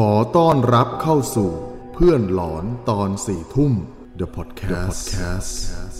[0.00, 1.50] ขอต้อนรับเข้าสู่
[1.94, 3.72] เพื่อนหลอนตอนสี่ทุ่ม
[4.20, 5.98] The Podcast, The Podcast.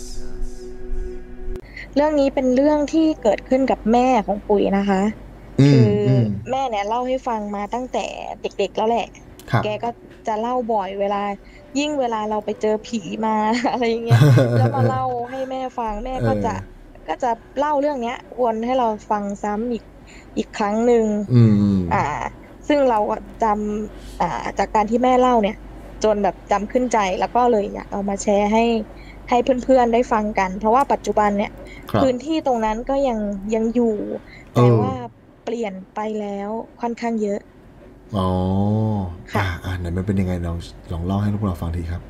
[1.95, 5.01] เรื่องนี้เป็นเรื่องที่เกิดขึ้นกับแม่ของปุ๋ยนะคะ
[5.61, 8.05] อืคืมออือมแม่เนี่ยเล่าให้ฟังมาตั้งแต่
[8.41, 9.07] เด็กๆแล้วแหละ
[9.51, 9.89] ครับแกก็
[10.27, 11.23] จะเล่าบ่อยเวลา
[11.79, 13.35] ยิ่งเวลาเราไปเจอผีมา
[13.71, 14.21] อะไรอย่างเงี้ย
[14.57, 19.83] แล้วมาเล่าให้แม่ฟังแม่ก็จะเออก็จะเล่าเรื่องเนี้ยวนให้เราฟังซ้ำอีก
[20.37, 22.05] อีกครั้งหนึ่งอืมอืมอ่า
[22.67, 25.57] ซึ่งเราก็จำอ่าจากการที่แม่เล่าเนี่ย
[26.03, 28.65] จนแบบจำขึ้นใจแล้วก็เลยอยากเอามาแชร์ให้
[29.29, 31.51] ให้เพื่อนๆได้ฟังกัน เพราะว่าปัจจุบันเนี่ย
[31.91, 33.19] ครับพื้นที่ตรงนั้นก็ยัง
[33.55, 33.95] ยังอยู่
[34.53, 34.93] เอแต่อว่า
[35.45, 36.49] เปลี่ยนไปแล้ว
[36.81, 37.39] ค่อนข้างเยอะ
[38.17, 38.29] อ๋อ
[39.33, 40.57] ค่ะอ่าอ่าไหนมันเป็นยังไงลอง
[40.91, 42.01] ลองเล่าให้พวกเราฟังทีครับ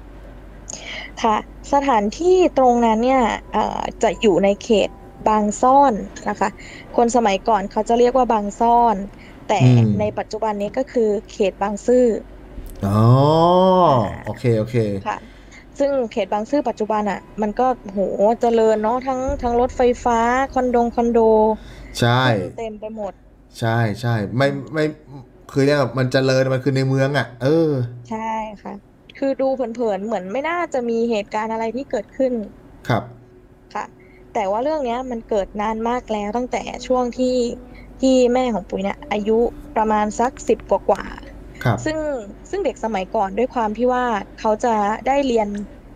[1.24, 1.36] ค่ะ
[1.74, 4.90] สถานที่ตรงนั้นเนี่ยเอ่อจะอยู่ในเขต
[5.28, 5.94] บางซ่อน
[6.30, 6.50] นะคะ
[6.96, 8.96] คนสมัยก่อนเขาจะเรียกว่าบางซ่อน
[9.48, 12.06] แต่อืมในปัจจุบันนี้ก็คือเขตบางซื่อ
[12.86, 13.02] อ๋อ
[14.26, 14.76] โอเคโอเค
[15.08, 15.18] ค่ะ
[15.80, 18.00] ซึ่งเขตบางซื่อปัจจุบันอะ มันก็โห
[18.42, 20.20] เจริญเนาะทั้งทั้งรถไฟฟ้า
[20.54, 21.20] คอนโดคอนโด
[22.00, 22.24] ใช่
[22.60, 23.14] เต็มไปหมด
[23.60, 24.86] ใช่ใช่ไม่ไม่
[25.52, 27.72] คือเนี่ยมันเจริญมันคือในเมืองอะ เออ
[28.10, 28.32] ใช่
[28.64, 28.74] ค่ะ
[29.18, 32.34] คือดูเผินๆเหมือนไม่น่าจะมีเหตุการณ์อะไรที่เกิดขึ้น
[32.88, 33.04] ครับ
[33.74, 33.86] ค่ะ
[34.34, 37.36] แต่ว่าเรื่องเนี้ยมันเกิดนานมากแล้วตั้งแต่ช่วงที่
[38.02, 39.38] ที่แม่ของปุ๋ยเนี่ยอายุ
[39.78, 41.98] ประมาณสักสิบกว่ากว่าๆครับซึ่ง
[42.50, 44.04] ซึ่งเด็กสมัยก่อนด้วยความที่ว่า
[44.40, 44.74] เขาจะ
[45.08, 45.48] ได้เรียน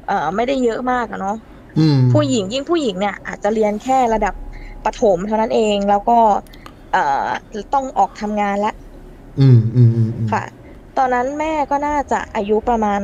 [0.08, 1.38] เอ่อไม่ได้เยอะมากอะเนาะ
[1.80, 4.36] อืมผู้หญิงยิ่งผู้หญิงเนี่ยอาจจะเรียนแค่ระดับ
[4.86, 6.18] ประถมเท่านั้นเองแล้วก็
[6.94, 7.28] เอ่อ
[7.74, 8.76] ต้องออกทำงานแล้ว
[9.40, 10.44] อืมอืมอืมอืมค่ะ
[10.98, 13.02] ตอนนั้นแม่ก็น่าจะอายุประมาณ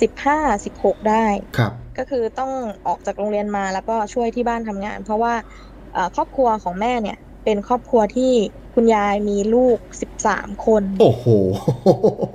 [0.00, 1.26] สิบห้าสิบหกได้
[1.58, 2.52] ครับ ก็คือต้อง
[2.86, 5.34] ออกจากโรงเรียนมาแล้วก็ช่วยที่บ้านทำงาน เพราะว่า
[5.92, 8.32] เอ่อครอบครัวของแม่เนี่ย เป็นครอบครัวที่
[8.74, 11.24] คุณยายมีลูกสิบสามคน โอ้โห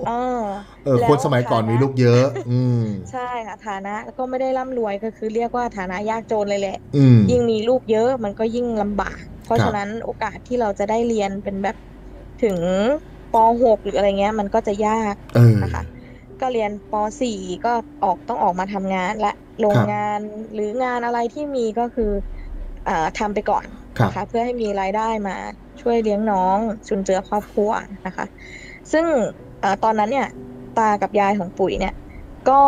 [0.07, 0.43] เออ
[0.85, 11.77] เออแล้วคนสมัยก่อนฐานะมีลูกเยอะ อืมใช่ค่ะฐานะแล้วก็ไม่ได้ร่ำรวยก็คือเรียกว่าฐานะยากจนเลยแหละอืมยิ่งมีลูกเยอะมันก็ยิ่งลำบาก เพราะครับฉะนั้นโอกาสที่เราจะได้เรียนเป็นแบบ
[12.43, 12.57] ถึง
[13.33, 15.83] ป .6 หรืออะไรเงี้ย มันก็จะยากเออนะคะ
[16.41, 17.73] ก็เรียนป .4 ก็
[18.03, 20.19] ออกต้องออกมาทำงานและโรงงาน
[20.53, 22.11] หรืองานอะไรที่มีก็คือ
[22.87, 25.35] อ่าทำไปก่อนครับ นะคะเพื่อให้มีรายได้มา
[25.81, 27.71] ช่วยเลี้ยงน้องจุนเจือครอบครัว
[28.05, 28.25] นะคะ
[28.91, 29.05] ซึ่ง
[29.59, 30.27] เออตอนนั้นเนี่ย
[30.79, 31.95] ตากับยายของปุ๋ยเนี่ย
[32.49, 32.61] ก็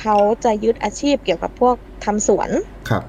[0.00, 2.50] เขาจะยึดอาชีพเกี่ยวกับพวกทำสวน
[2.90, 3.04] ครับ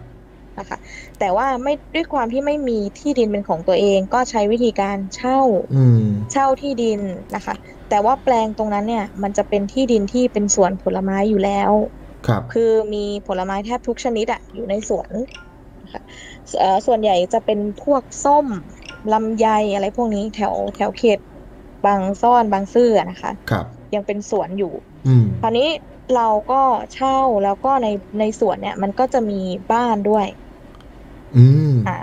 [0.59, 0.77] นะคะ
[1.19, 5.39] แต่ว่าไม่ด้วยความที่ไม่มีที่ดินเป็นของตัวเองก็ใช้วิธีการเช่า
[5.75, 6.99] อืมเช่าที่ดิน
[7.35, 7.55] นะคะ
[7.89, 11.71] แต่ว่าแปลงตรงนั้นเนี่ยมันจะเป็นที่ดินที่เป็นสวนผลไม้อยู่แล้ว
[12.27, 15.27] ครับ คือมีผลไม้แทบทุกชนิดอะอยู่ในสวนนะ
[15.95, 16.03] คะ
[16.59, 18.47] เอ่อส่วนใหญ่จะเป็นพวกส้ม
[19.13, 21.19] ลำไยอะไรพวกนี้แถวแถวเขต
[21.85, 24.73] บางซ่อนบางซื่ออะนะคะครับยังเป็นสวนอยู่
[25.07, 25.69] อืมคราวนี้
[26.15, 26.61] เราก็
[26.93, 27.87] เช่าแล้วก็ใน
[28.19, 29.41] ในสวนเนี่ย มันก็จะมี
[29.73, 30.25] บ้านด้วย
[31.37, 31.97] อืมอ่า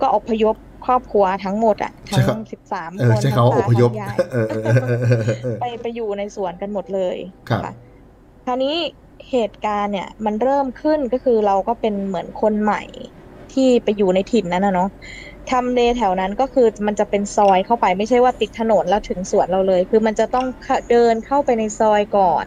[0.00, 0.54] ก็อพยพ
[0.86, 7.16] ครอบครัวทั้งหมดอะใช่ทั้ครับงสิบสามเอคอนใช้คำว่าอทั้งพตายพทั้งยายเออเออเออเออเออเออไปไปอยู่ในสวนกันหมดเลย
[7.48, 7.74] ครับนะะ
[8.46, 8.76] คราวนี้
[9.30, 12.82] เหตุการณ์เนี่ย มันเริ่มขึ้นก็คือเราก็เป็นเหมือนคนใหม่
[13.58, 14.88] ที่ไปอยู่ในถิ่นนั้นนะเนาะ
[15.50, 22.46] ทำเลแถวนั้นก็คือมันจะเป็นซอยเข้าไปไม่ใช่ว่าติดถนนแล้วถึงสวนเราเลย คือมันจะต้องเข้าเดินเข้าไปในซอยก่อน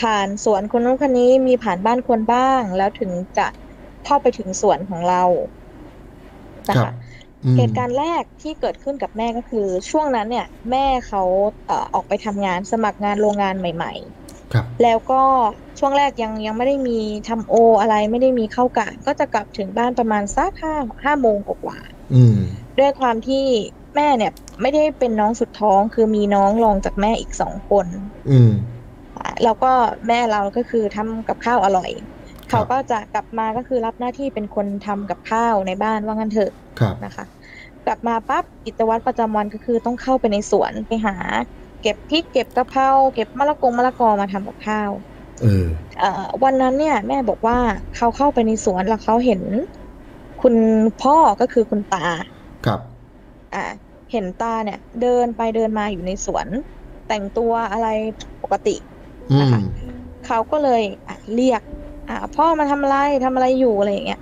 [0.00, 3.46] ผ่านสวนคนนู้นคนนี้มีผ่านบ้านคนบ้าง แล้วถึงจะ
[4.04, 5.22] เข้าไปถึงสวนของเรา
[6.70, 6.92] นะครัคะบ
[7.44, 11.22] อืมเหตุการณ์แรกที่เกิดขึ้นกับแม่ก็คือ ช่วงนั้นเนี่ย แม่เขา
[11.66, 14.27] เอ่อออกไปทำงานสมัครงานโรงงานใหม่ครับๆ
[14.82, 15.22] แล้วก็
[15.78, 16.98] ช่วงแรกยังยังไม่ได้มี
[17.28, 21.78] ทำโออะไรไม่ได้มีเข้ากะ ก็จะกลับถึงบ้านประมาณสักห้าห้าโมงกว่า
[22.14, 23.44] อืมๆด้วยความที่
[23.96, 24.32] แม่เนี่ย
[24.62, 27.86] ไม่ได้เป็นน้องสุดท้องคือมีน้องรองจากแม่อีกสองคน
[28.30, 28.52] อืม
[29.16, 29.72] อ่าแล้วก็
[30.08, 37.24] แม่เราก็คือทำกับข้าวอร่อยครับเขาก็จะกลับมาก็คือรับหน้าที่เป็นคนทำกับข้าวในบ้านว่างั้นเถอะครับนะคะ
[37.86, 41.16] กลับมาปั๊บกิจวัตรประจำวันก็คือต้องเข้าไปในสวนไปหา
[41.80, 44.92] เก็บพริกเก็บกะเพราเก็บมะละกงมะละกอมาทำกับข้าว
[45.40, 46.06] เออเอ่อ
[46.44, 47.58] วันนั้นเนี่ย แม่บอกว่า
[47.94, 49.42] เขาเข้าไปในสวนแล้วเขาเห็น
[50.38, 50.56] คุณ
[50.98, 51.98] พ่อก็คือคุณตา
[52.66, 52.80] ครับ
[53.52, 53.58] อ่า
[54.10, 56.48] เห็นตาเนี่ย เดินไปเดินมาอยู่ในสวน
[57.06, 57.86] แต่งตัวอะไร
[58.42, 58.70] ปกติ
[59.30, 59.60] อืนะมคะ
[60.22, 61.62] เขาก็เลยอะเรียก
[62.06, 64.18] อ่า พ่อมาทำอะไรทำอะไรอยู่อะไรอย่างเงี้ย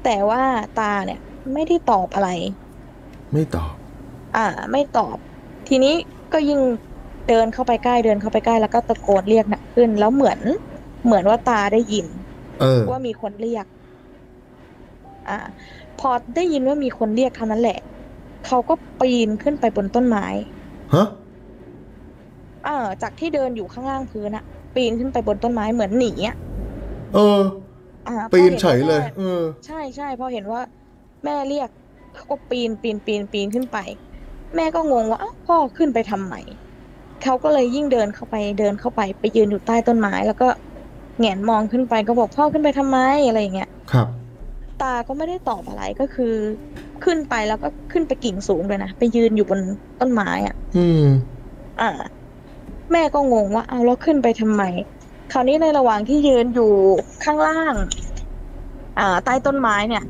[0.00, 0.40] แต่ว่า
[0.74, 1.18] ตาเนี่ย
[1.54, 2.26] ไม่ได้ตอบอะไร
[3.32, 3.76] ไม่ตอบ
[4.34, 4.40] อ่า
[4.72, 5.18] ไม่ตอบ
[5.66, 5.90] ทีนี้
[6.32, 6.60] ก็ยิ่ง
[7.28, 10.40] เดินเข้าไปใกล้เดินเข้าไปใกล้แล้วก็ตะโกนเรียกหนักขึ้น แล้วเหมือน
[11.04, 12.06] เหมือนว่าตาได้ยิน
[12.60, 13.66] เออว่ามีคนเรียก
[15.28, 15.38] อ่า
[16.00, 17.78] พอได้ยินว่ามีคนเรียกเท่านั้นแหละ
[18.46, 20.26] เขาก็ปีนขึ้นไปบนต้นไม้
[20.94, 21.06] ฮะ
[22.64, 24.44] เออจากที่เดินอยู่ข้างล่างพื้นอะ
[24.74, 26.36] ปีนขึ้นไปบนต้นไม้เหมือนหนีอะ
[27.14, 27.40] เออ
[28.08, 30.60] อ่าพอปีนห็เฉยเลยว่าแม่เออ ใช่ใช่พอเห็นว่า
[31.24, 31.68] แม่เรียก
[32.14, 33.78] เขาก็ปีนปีนปีนปีนขึ้นไป
[34.56, 36.34] แม่ก็งงว่าอ้าวพ่อขึ้นไปทำไม
[37.22, 40.48] เขาก็เลยยิ่งเดินเข้าไปเดินเข้าไปไปยืนอยู่ใต้ต้นไม้ แล้วก็
[41.18, 42.98] แหงนมองขึ้นไปก็บอกพ่อขึ้นไปทำไม
[43.28, 44.08] อะไรอย่างเงี้ยครับ
[44.82, 46.34] ตาก็ไม่ได้ตอบอะไรก็คือ
[47.04, 49.60] ขึ้นไปแล้วก็ขึ้นไปกิ่งสูงเลยนะไปยืนอยู่บน
[50.00, 51.04] ต้นไม้อะ อืม
[51.80, 51.90] อ่า
[52.92, 54.62] แม่ก็งงว่าเอาแล้วขึ้นไปทำไม
[55.32, 56.72] คราวนี้ในระหว่างที่ยืนอยู่
[57.24, 57.74] ข้างล่าง
[58.98, 60.04] อ่า ใต้ต้นไม้เนี่ย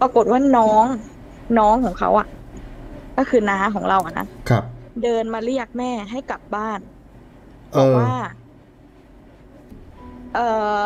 [0.00, 0.84] ปรากฏว่าน้อง
[1.58, 2.26] น้องของเขาอะ
[3.22, 4.64] ก็คือน้าของเราอะนะครับ
[5.02, 6.80] เดินมาเรียกแม่ให้กลับบ้าน
[7.74, 8.16] เอบอกอว่า
[10.34, 10.48] เอ่
[10.80, 10.82] อ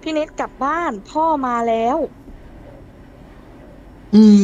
[0.00, 1.98] พี่เน็ตกลับบ้าน พ่อมาแล้ว
[4.14, 4.40] อืม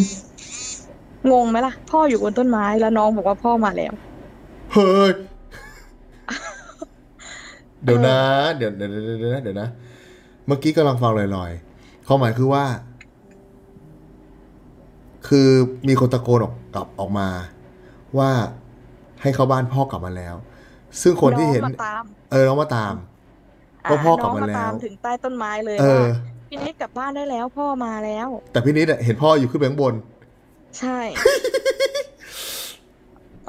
[1.32, 3.92] งงไหมล่ะ พ่ออยู่บนต้นไม้แล้วน้องบอกว่าพ่อมาแล้ว
[4.72, 5.12] เฮ้ย
[7.84, 8.18] เดี๋ยวนะ
[8.56, 9.68] เดี๋ยวเดี๋ยวเดี๋ยวเดี๋ยวนะเดี๋ยวนะ
[10.46, 12.64] เมื่อกี้กำลังฟังลอยๆความหมายคือว่า
[15.28, 15.48] คือ
[15.88, 17.28] มีคนตะโกนออกกลับออกมา
[18.18, 18.30] ว่า
[19.22, 20.34] ให้เข้าบ้านพ่อกลับมาแล้ว
[21.02, 22.94] ซึ่งคนที่เห็นน้องมาตามเออน้องมาตาม
[23.90, 29.94] ว่าพ่อกลับมาน้งแล้วตามถึงใต้ต้นไม้เลยเออว่าพี่เน็ตกลับบ้านได้แล้วพ่อมาแล้ว แต่พี่นิดอะเห็นพ่ออยู่ขึ้นไปข้างบน
[30.78, 30.98] ใช่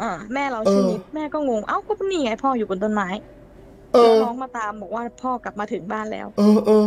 [0.02, 3.10] อ่าแม่เราเออชื่อนิดแม่ก็งงเอ้าก็นี่ไงพ่ออยู่บนต้นไม้
[3.94, 6.86] เอแล้วอน้องมาตามบอกว่าพ่อกลับมาถึงบ้านแล้ว เออเออ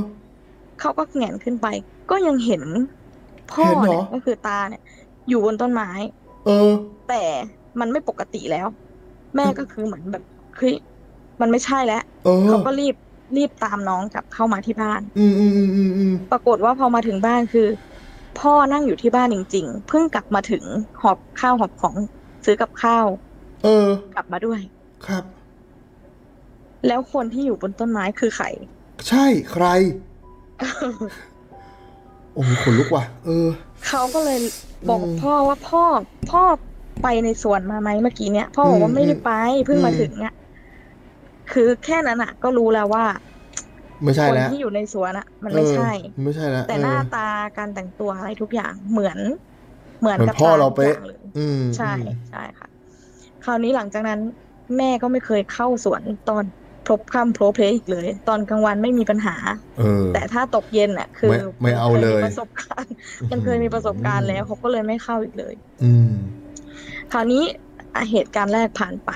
[0.81, 1.67] เขาก็แหงนขึ้นไป
[2.11, 2.63] ก็ยังเห็น
[3.51, 4.83] พ่อเห็นเหรอเนี่ยก็คือตาเนี่ย
[5.29, 5.91] อยู่บนต้นไม้
[6.47, 6.71] เออ
[7.09, 7.23] แต่
[7.81, 8.67] มันไม่ปกติแล้ว
[9.37, 10.25] แม่ก็คือเหมือนแบบ
[10.57, 10.75] เฮ้ย
[11.41, 12.95] มันไม่ใช่แล้วเออเขาก็รีบ
[13.37, 17.69] รีบตามน้องกลับเข้ามาที่บ้านอืมอืมอืมอืมอืมปรากฏว่าพอมาถึงบ้านคือ
[18.41, 20.65] พ่อนั่งอยู่ที่บ้านจริง ๆ เพิ่งกลับมาถึง
[21.03, 21.95] หอบข้าวหอบของ
[22.45, 23.07] ซื้อกับข้าว
[23.65, 24.61] เออ กลับมาด้วย
[25.07, 25.25] ครับ
[26.87, 28.47] แล้วคนที่อยู่บนต้นไม้คือใคร
[29.09, 29.67] ใช่ใคร
[32.37, 33.49] โอ้โหขนลุกว่ะ เออ
[33.83, 34.37] เขาก็เลย
[34.89, 35.81] บอกอืมพ่อว่าพ่อ
[36.27, 36.41] พ่อ
[37.01, 39.29] ไปในสวนมาไหมเมื่อกี้เนี้ยพ่อบอกว่าอืมไม่ได้ไป
[39.65, 40.33] เพิ่งมาอืมถึงอะ
[41.51, 43.05] คือแค่นั้นอะ ก็รู้แล้วว่า
[44.05, 49.19] ไม่ใช่คนแล้วที่อยู่ในสวนอะ มันไม่ใช่เออไม่ใช่แล้วแต่เออหน้าตาการแต่งตัวอะไรทุกอย่างเหมือน
[50.01, 52.69] เหมือนเหมือนกับพ่อตเราทุกเป๊ะอย่างเลยอืมใช่อืมใช่ค่ะ
[53.43, 54.21] คราวนี้หลังจากนั้น
[54.77, 56.45] แม่ก็ไม่เคยเข้าสวนตอน
[56.87, 59.37] พลบค่ำโพลเพลอีกเลย ตอนกลางวันไม่มีปัญหา
[59.79, 62.93] เออแต่ถ้าตกเย็นอะ คือไม่ไม่เอาเลยมันคมีประสบการณ์
[63.31, 65.55] มันเคยมีประสบการณ์แล้วเขาก็เลยไม่เข้าอีกเลย
[65.85, 66.13] อืม
[67.13, 67.45] คราวนี้
[67.95, 69.11] อะเหตุการณ์แรกผ่านไป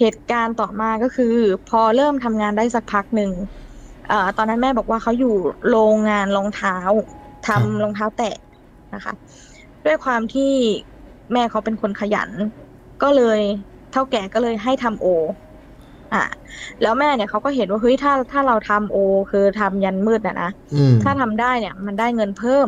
[0.00, 1.34] เหตุการณ์ต่อมาก็คือ
[1.70, 3.32] พอเริ่มทำงานได้สักพักหนึ่ง
[4.08, 5.34] เอ่อตอนนั้นแม่บอกว่าเขาอยู่
[5.70, 6.76] โรงงานรองเท้า
[7.46, 8.36] ทำครับรองเท้าแตะ
[8.94, 9.14] นะคะ
[9.86, 10.52] ด้วยความที่
[11.32, 12.30] แม่เขาเป็นคนขยัน
[13.02, 13.40] ก็เลย
[13.92, 15.06] เท่าแก่ก็เลยให้ทำโอ
[16.14, 16.24] อะ
[16.80, 18.96] แล้วแม่เนี่ยเขาก็เห็นว่าเฮ้ยถ้าถ้าเราทำโอ
[19.30, 22.66] คือทำยันมืดนะนะอืมถ้าทำได้เนี่ย มันได้เงินเพิ่ม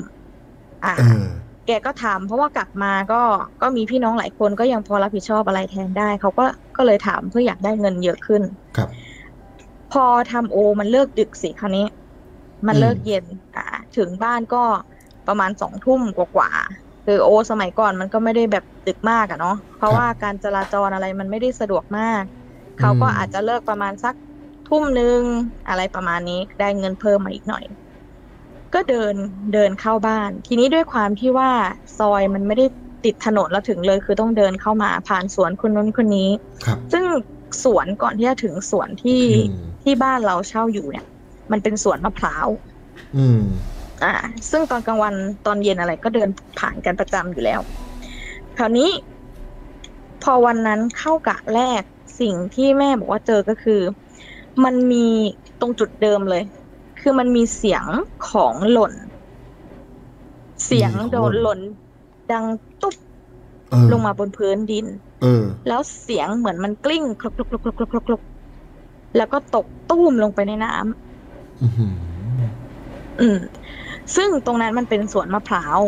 [0.85, 1.25] อะเออ
[1.67, 3.17] แกก็ทำเพราะว่ากลับมาก็
[3.61, 6.45] ก็มีพี่น้องหลายคนก็ยังพอรับผิดชอบอะไรแทนได้ เขาก็
[6.77, 8.43] ก็เลยถามเพื่ออยากได้เงินเยอะขึ้น
[8.77, 8.89] ครับ
[9.93, 11.87] พอทำโอมันเลิกดึกสิคราวนี้
[12.67, 13.63] มันอืมเลิกเย็น อ่า
[13.97, 14.63] ถึงบ้านก็
[15.27, 22.25] ประมาณสองทุ่มกว่าๆคือโอ สมัยก่อนมันก็ไม่ได้แบบดึกมากอะเนาะเพราะว่าการจราจรอะไรมันไม่ได้สะดวกมาก
[22.81, 24.15] เขาก็อาจจะเลิกประมาณสัก
[24.69, 25.21] ทุ่มหนึ่ง
[25.69, 27.65] อะไรประมาณนี้ได้เงินเพิ่มมาอีกหน่อย
[28.75, 29.15] ก็เดิน
[29.55, 31.51] เดินเข้าบ้าน ทีนี้ด้วยความที่ว่า
[31.99, 32.67] ซอยมันไม่ได้
[33.05, 36.31] ติดถนนแล้วถึงเลย คือต้องเดินเข้ามาผ่านสวนคนนู้นคนนี้
[36.65, 37.05] ครับซึ่ง
[37.65, 41.07] สวนก่อนที่จะถึงสวนที่อืมที่บ้านเราเช่าอยู่เนี่ย
[41.53, 42.49] มันเป็นสวนมะพร้าว
[43.17, 43.43] อืม
[44.05, 44.15] อ่า
[44.51, 45.15] ซึ่งตอนกลางวัน
[45.47, 47.61] ตอนเย็นอะไรก็เดินผ่านกันประจำอยู่แล้ว
[48.59, 48.91] คราวนี้
[50.23, 51.83] พอวันนั้นเข้ากะแรก
[52.21, 53.81] สิ่งที่แม่บอกว่าเจอก็คือ
[54.65, 55.07] มันมี
[55.61, 56.43] ตรงจุดเดิมเลย
[57.01, 57.85] คือมันมีเสียง
[58.31, 58.93] ของหล่น
[60.67, 62.45] เสียงมีของโดนหล่นหล่น ดัง
[62.83, 62.95] ตุ๊บ
[63.71, 64.87] เออลงมาบนพื้นดิน
[65.23, 68.23] เออแล้วเสียงเหมือนมันกลิ้งคลกคลกคลกคลกคลกคลกคลก
[69.17, 71.95] แล้วก็ตกตุ้มลงไปในน้ำอื้อหือ
[73.21, 73.39] อืม
[74.17, 75.81] ซึ่งตรงนั้นมันเป็นสวนมะพร้าว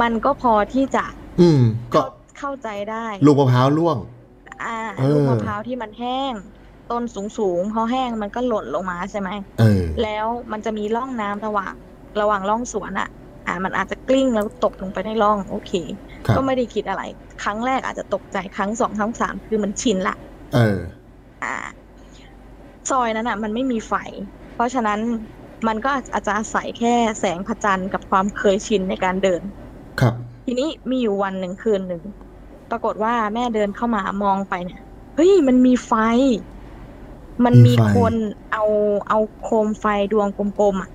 [0.00, 1.04] มันก็พอที่จะ
[1.40, 1.62] อืม
[1.94, 3.98] ก็เข้าเข้าใจได้ ลูกมะพร้าวร่วง
[4.62, 6.34] อ่าเออลูกมะพร้าวที่มันแห้ง
[6.90, 11.74] ต้นสูงสูงๆพอแห้งมันก็หล่นลงมาใช่ไหมเออแล้วมันจะมีร่องน้ำระหว่าง
[12.20, 13.08] ระหว่างร่องสวนอะ
[13.46, 15.72] อ่า มันอาจจะกลิ้งแล้วตกลงไปในร่อง โอเค
[16.26, 17.02] ครับก็ไม่ได้คิดอะไร
[17.42, 20.16] ครั้งแรกอาจจะตกใจครั้งสองครั้งสามคือมันชินละ
[20.54, 20.78] เออ
[21.42, 21.54] อ่า
[22.90, 23.94] ซอยนั้นอะ มันไม่มีไฟ
[24.54, 25.00] เพราะฉะนั้น
[25.68, 29.42] มันก็อาจจะอาศัยแค่แสงพระจันทร์กับความเคยชินในการเดิน
[30.00, 32.23] ครับ ทีนี้มีอยู่วันหนึ่งคืนหนึ่งป
[32.74, 34.80] รากฏว่าแม่เดินเข้ามามองไปเนี่ย
[35.14, 35.92] เฮ้ยมันมีไฟ
[37.44, 38.14] มันมีมีไฟ คน
[38.52, 38.64] เอา
[39.08, 40.90] เอาโคมไฟดวงกลมๆอะ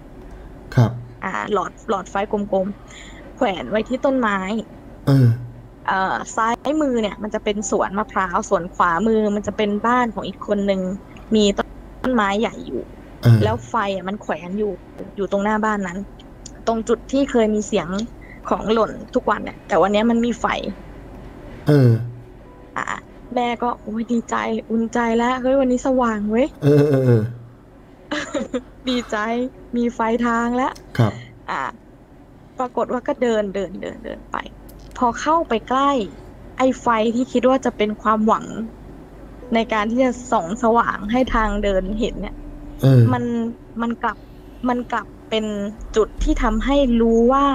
[0.76, 0.92] ครับ
[1.24, 4.38] อ่า หลอดหลอดไฟกลมๆ แขวนไว้ที่ต้นไม้
[5.08, 5.28] เออ
[5.88, 10.82] เอ่อซ้ายมือเนี่ย มันจะเป็นสวนมะพร้าวส่วนขวามือมันจะเป็นบ้านของอีกคนหนึ่ง
[11.36, 12.82] มีต้นไม้ใหญ่อยู่
[13.22, 14.74] เออแล้วไฟอะมันแขวนอยู่
[15.16, 15.98] อยู่ตรงหน้าบ้านนั้น
[16.68, 17.88] ตรงจุดที่เคยมีเสียง
[18.50, 20.46] ของหล่นทุกวันเนี่ยแต่วันเนี้ยมันมีไฟ
[21.68, 21.92] เออ
[22.78, 23.00] อะ
[23.36, 24.36] แม่ก็โอ้ยดีใจ
[24.70, 27.24] อุ่นใจแล้วเฮ้ยวันนี้สว่างเว้ยเออเออเออ
[28.90, 29.18] ดีใจ
[29.76, 31.14] มีไฟทางแล้วครับ
[31.50, 31.62] อะ
[32.60, 34.36] ปรากฏว่าก็เดินเดินเดินเดินไป
[34.98, 35.92] พอเข้าไปใกล้
[36.58, 38.46] ไอ้ไฟที่คิดว่าจะเป็นความหวัง
[39.56, 42.36] ในการที่จะส่องสว่างให้ทางเดินเห็นเนี่ย
[42.82, 43.24] เออมัน
[43.82, 44.18] มันกลับ
[44.70, 45.46] มันกลับเป็น
[45.96, 47.46] จุดที่ทำให้รู้ว่า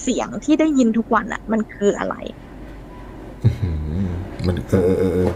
[0.00, 2.45] เสียงที่ได้ยินทุกวันอะ มันคืออะไรอื้อหือ
[4.46, 5.30] มันเออเออเออเออ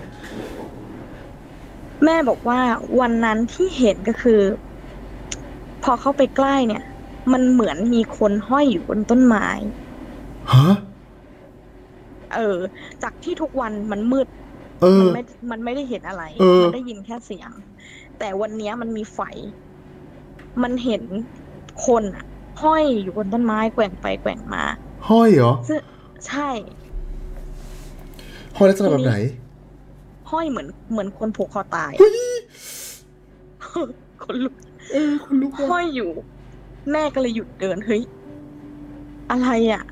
[2.05, 2.61] แม่บอกว่า
[3.01, 4.41] วันนั้นที่เห็นก็คือ
[5.83, 6.83] พอเข้าไปใกล้เนี่ย
[7.33, 9.47] มันเหมือนมีคนห้อยอยู่บนต้นไม้
[10.53, 10.67] ฮะ
[12.35, 12.59] เออ
[13.03, 14.27] จากที่ทุกวันมันมืด
[14.81, 17.51] เอมัอไม่มันไม่ได้เห็นอะไรเออมันได้ยินแค่เสียง
[18.19, 19.21] แต่วันเนี้ยมันมีไฟ
[20.63, 21.03] มันเห็น
[21.87, 22.25] คนอะ
[22.63, 24.65] ห้อยอยู่บนต้นไม้แกว่งไปแกว่งมา
[25.09, 25.81] ห้อยเหรอซึ่ง
[26.27, 26.49] ใช่
[28.57, 29.15] ห้อยลักษณะแบบไหน
[30.31, 31.93] ห้อยเหมือนเหมือนคนผูกคอตาย
[34.23, 34.55] คนลุก
[34.93, 36.11] เออคุณลูกห้อยอยู่
[36.91, 38.03] แม่ก็เลยหยุดเดินเฮ้ย
[39.31, 39.83] อะไรอะ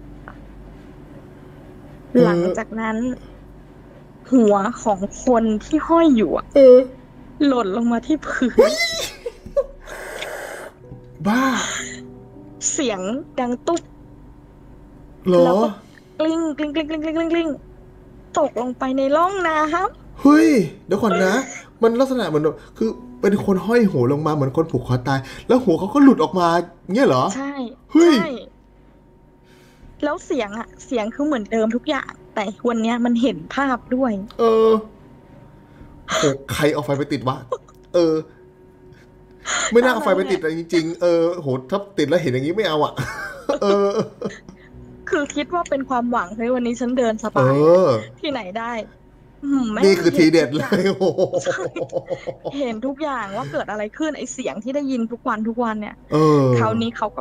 [2.23, 2.97] หลังจากนั้น
[4.33, 6.77] หัวของคนที่ห้อยอยู่อะเออ
[7.47, 8.73] หล่นลงมาที่พื้น
[11.27, 11.43] บ้า
[12.71, 13.01] เสียง
[13.41, 13.83] ดังตุ๊บ
[15.27, 15.69] เหรอ แล้วก็
[16.19, 17.49] กลิ้งกลิ้งกลิ้งกลิ้งกลิ้งกลิ้งกลิ้ง
[18.39, 20.49] ตกลงไปในร่องน้ำเฮ้ย
[20.87, 21.35] เดี๋ยวก่อนนะ
[21.83, 22.91] มันลักษณะเหมือนแบบคือ
[23.21, 25.19] เป็นคนห้อยหัวลงมาเหมือนคนผูกคอตาย
[25.49, 26.49] แล้วหัวเขาก็หลุดออกมา
[26.95, 27.53] เงี้ยเหรอ ใช่
[27.93, 28.33] เฮ้ยใช่
[30.05, 34.71] แล้วเสียงอะเสียงคือเหมือนเดิมทุกอย่าง แต่วันเนี้ยมันเห็นภาพด้วย เออ
[36.09, 36.19] โห
[36.53, 37.37] ใครเอาไฟไปติดวะ
[37.95, 38.15] เออ
[39.73, 42.93] ไม่น่าเอาไฟไปติดอะจริงๆเออโหถ้าติดแล้วเห็นอย่างนี้ไม่เอาอะ
[43.63, 43.91] เออ
[45.09, 48.73] คือคิดว่าเป็นความหวังเฮ้ยวันนี้ฉันเดินสเอบายอที่ไหนได้
[49.45, 57.21] อืมแม่งนี่คือทีเด็ดเลห็นยโอ้โหทุกอย่างเห็นทุกอย่างว่าเกิดอะไรขึ้นไอเสียงที่ได้ยินทุกวันทุกวันเนี่ยเออคราวนี้เขาก็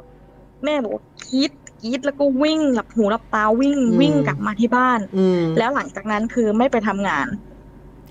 [0.65, 1.51] แม่บอกว่ากรีด
[1.81, 7.27] กรีดแล้วก็วิ่งหลับหูหลับตาวิ่งอืมวิ่งกลับมาที่บ้านอืมแล้วหลังจากนั้นคือไม่ไปทำงาน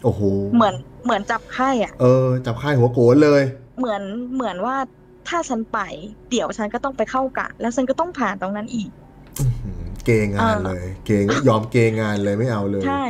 [0.04, 0.21] โอ้โห
[0.54, 3.42] เหมือนเหมือนจับไข้อะ เออ จับค่ายหัวโกนเลย
[3.78, 4.02] เหมือน
[4.35, 4.76] เหมือนว่า
[5.28, 5.78] ถ้าฉันไป
[6.30, 9.06] เดี๋ยวฉันก็ต้องไปเข้ากะ แล้วฉันก็ต้องผ่านตรงนั้นอีกอื้อหือ
[10.07, 13.05] เกงงานเออเลย เกงยอมเกงงานเลยไม่เอาเลย ใช่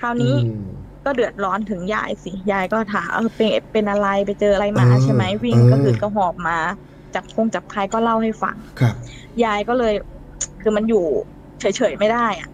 [0.00, 0.64] คราวนี้อืม
[1.04, 6.58] ก็เดือดร้อนถึงยายสิ ยายก็ถามเออเป็นเป็นอะไรไปเจออะไรมาเออใช่ไหมวิ่งเออก็คือก็หอบมา
[7.14, 8.94] จับคงจับใครก็เล่าให้ฟังครับ
[9.44, 9.92] ยายก็เลย
[10.62, 11.04] คือมันอยู่
[11.60, 12.48] เฉยๆไม่ได้อะ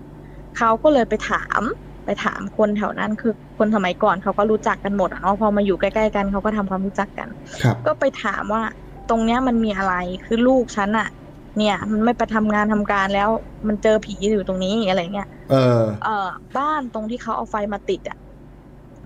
[0.58, 1.60] เขาก็เลยไปถาม
[2.04, 7.28] ไปถามคนแถวนั้นคือคนสมัยก่อนเขาก็รู้จักกันหมดอะเนาะพอมาอยู่ใกล้ๆกันเขาก็ทำความรู้จักกัน
[7.62, 8.62] ครับก็ไปถามว่า
[9.10, 9.94] ตรงเนี้ยมันมีอะไร
[10.26, 11.08] คือลูกฉันอะ
[11.56, 13.30] เนี่ย มันไม่ไปทำงานทำการแล้ว
[13.68, 15.56] มันเจอผีอยู่ตรงนี้อะไรเงี้ยเออ
[16.00, 16.08] เอ่อ
[16.56, 18.16] บ้านตรงที่เขาเอาไฟมาติดอะ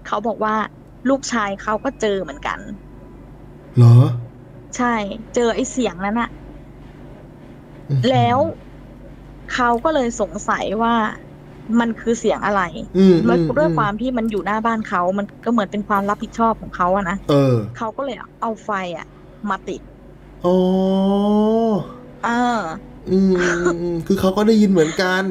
[0.05, 0.55] เขาบอกว่า
[1.09, 2.61] ลูกชายเขาก็เจอเหมือนกัน
[3.77, 3.95] เหรอ
[4.77, 4.87] ใช่
[5.33, 6.29] เจอไอ้เสียงนั้นอะ
[7.91, 8.39] อื้อหือแล้ว
[9.53, 10.95] เขาก็เลยสงสัยว่า
[11.81, 12.61] มันคือเสียงอะไร
[12.97, 19.07] อืมด้วยอืด้วยความที่มันอยู่หน้าบ้านเขา มันก็เหมือนเป็นความรับผิดชอบของเขาอะนะเออ เขาก็เลยเอาไฟอะ
[19.51, 19.81] มาติด
[20.45, 20.55] อ๋อ
[22.25, 25.25] เอออืมอืมอืม คือเขาก็ได้ยินเหมือนกัน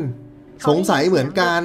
[0.57, 1.63] เขาสได้ยินงสัยเหมือนกัน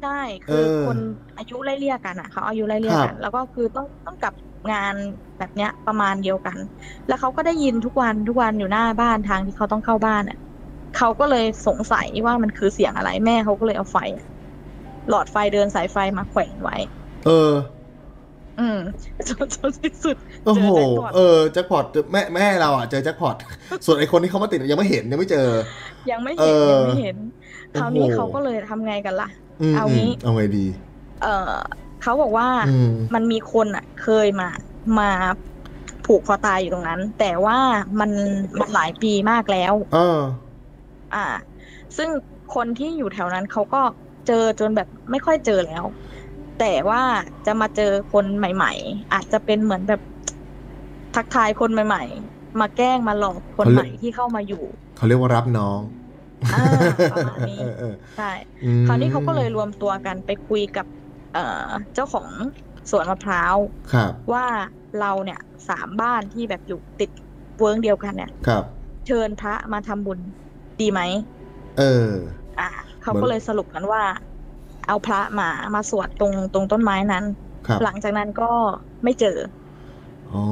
[0.00, 0.10] ใช่
[0.46, 0.98] เอคืออคน
[1.36, 4.34] อายุไล่เลี่ยกันอะเขาอายุไล่เลี่ยครักับนแล้วก็คือต้องต้องกลับ
[4.70, 4.94] งาน
[5.38, 6.58] แบบเนี้ยประมาณเดียวกัน
[7.06, 10.36] แล้วเขาก็ได้ยินทุกวันทุกวันอยู่หน้าบ้านทางที่เขาต้องเข้าบ้านอะ
[10.92, 14.24] เขาก็เลยสงสัยว่ามันคือเสียงอะไรแม่เขาก็เลยเอาไฟอะ
[15.08, 16.74] หลอดไฟเดินสายไฟมาแขวนไว้
[17.24, 17.52] เออ
[18.58, 18.78] อืม
[19.28, 23.36] จนจนที่สุดโอ้โหเจอแจ็คพอตเออแจ็คพอตแม่แม่เราอะเจอแจ็คพอต
[23.86, 25.48] ส่วนไอคนที่เขามาติดยังไม่เห็นยังไม่เจอ
[26.10, 27.16] ยังไม่เอเห็นอยังไม่เห็น
[27.72, 29.28] คราวนี้โอ้โหเขาก็เลยทำไงกันล่ะ
[29.60, 30.66] อืมเอางี้มเอาไงดี
[31.20, 31.28] เออ
[32.02, 34.48] เขาบอกว่าอืมมันมีคนอะ เคยมา
[34.98, 35.10] มา
[36.04, 37.58] ผูกคอตายอยู่ตรงนั้น แต่ว่า
[38.00, 38.10] มัน
[38.58, 40.20] มันหลายปีมากแล้ว เออ
[41.12, 41.18] อ่า
[41.96, 42.10] ซึ่ง
[42.48, 43.78] คนที่อยู่แถวนั้นเขาก็
[44.26, 45.84] เจอจนแบบไม่ค่อยเจอแล้ว
[46.60, 47.02] แต่ว่า
[47.46, 50.00] จะมาเจอคนใหม่ ๆ อาจจะเป็นเหมือนแบบ
[51.14, 54.62] ทักทายคนใหม่ ๆ มาแกล้งมาหลอกคนเขาเรียกใหม่ที่เข้ามาอยู่
[54.96, 55.80] เขาเรียกว่ารับน้อง
[56.54, 56.64] อ่า
[57.12, 58.30] ประมาณนี้เออเออใช่
[58.64, 60.86] อืมคราวนี้เขาก็เลยรวมตัวกันไปคุยกับ
[61.34, 62.28] เอ่อเจ้าของ
[62.90, 63.56] สวนมะพร้าว
[63.92, 64.44] ครับว่า
[65.00, 67.10] เราเนี่ยสามบ้านที่แบบอยู่ติด
[67.58, 68.64] เวิร์งเดียวกันเนี่ยครับ
[69.06, 70.18] เชิญพระมาทำบุญ
[70.80, 71.00] ดีไหม
[71.78, 72.10] เออ
[72.60, 72.68] อ่า
[73.02, 74.02] เขาเหมืก็อนเลยสรุปกันว่า
[74.88, 77.24] เอาพระมามาสวดตรงตรงต้นไม้นั้น
[77.66, 78.50] ครับหลังจากนั้นก็
[79.04, 79.38] ไม่เจอ
[80.32, 80.42] อ๋อ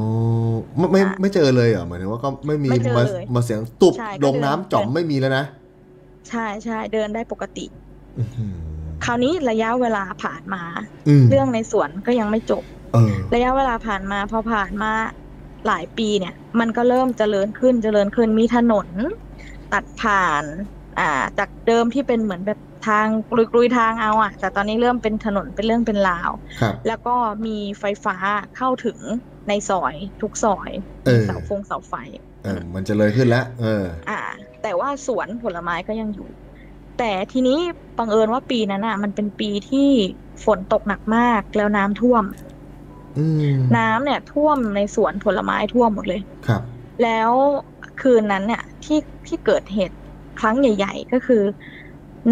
[0.77, 5.45] ไม่ไม่อะไม่เจอเลยเหรอหมายถึงว่าก็ไม่มีไม่เจอมาเลยมาเสียงตุบใช่ก็ลงน้ำเดินจ่อมไม่มีแล้วนะ
[6.29, 7.67] ใช่ใช่เดินได้ปกติ
[8.19, 8.55] อื้อหือ
[9.05, 10.63] คราวนี้ระยะเวลาผ่านมา
[11.09, 12.65] อืมเรื่องในสวนก็ยังไม่จบ
[12.95, 14.93] เออระยะเวลาผ่านมาพอผ่านมา
[15.67, 18.89] หลายปีเนี่ย มันก็เริ่มเจริญขึ้นเจริญขึ้นมีถนน
[19.73, 20.45] ตัดผ่าน
[20.99, 27.15] อ่า จากเดิมที่เป็นเหมือนแบบ ทางกลุยๆทางเอาอะแต่ตอนนี้เริ่มเป็นถนนเป็นเรื่องเป็นราวครับแล้วก็
[27.47, 28.17] มีไฟฟ้า
[28.57, 28.99] เข้าถึง
[29.49, 30.71] ในซอยทุกซอย
[31.05, 31.95] เออมีเสาฟงเสาไฟ
[32.45, 34.21] เออมันเจะเลยขึ้นแล้วเออ อ่า
[34.63, 36.29] แต่ว่าสวนผลไม้ก็ยังอยู่
[36.99, 37.59] แต่ทีนี้
[37.99, 39.89] บังเอิญว่าปีนั้นอะ มันเป็นปีที่
[40.45, 42.25] ฝนตกหนักมากแล้วน้ำท่วม
[43.19, 46.63] อืมน้ำเนี่ย ท่วมในสวนผลไม้ท่วมหมดเลยครับ
[47.03, 47.31] แล้ว
[48.01, 49.97] คืนนั้นเนี่ยที่ที่เกิดเหตุ
[50.41, 51.43] ครั้งใหญ่ ๆ ก็คือ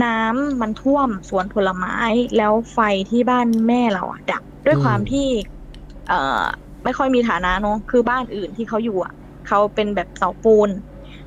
[0.05, 1.97] น้ำมันท่วมสวนผลไม้
[2.37, 2.79] แล้วไฟ
[3.11, 5.27] ที่บ้านแม่เราอะดับด้วยอืมความที่
[6.09, 6.43] เอ่อ
[6.85, 9.13] ไม่ค่อยมีฐานะเนอะคือบ้านอื่นที่เขาอยู่อะ
[9.49, 10.71] เขาเป็นแบบเสาปูน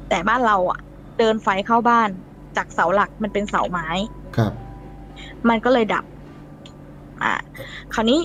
[0.09, 0.79] แต่บ้านเราอะ
[1.19, 2.09] เดินไฟเข้าบ้าน
[2.57, 3.87] จากเสาหลักมันเป็นเสาไม้
[4.35, 4.53] ครับ
[5.49, 6.05] มันก็เลยดับ
[7.21, 7.33] อ่า
[7.93, 8.19] คราวนี้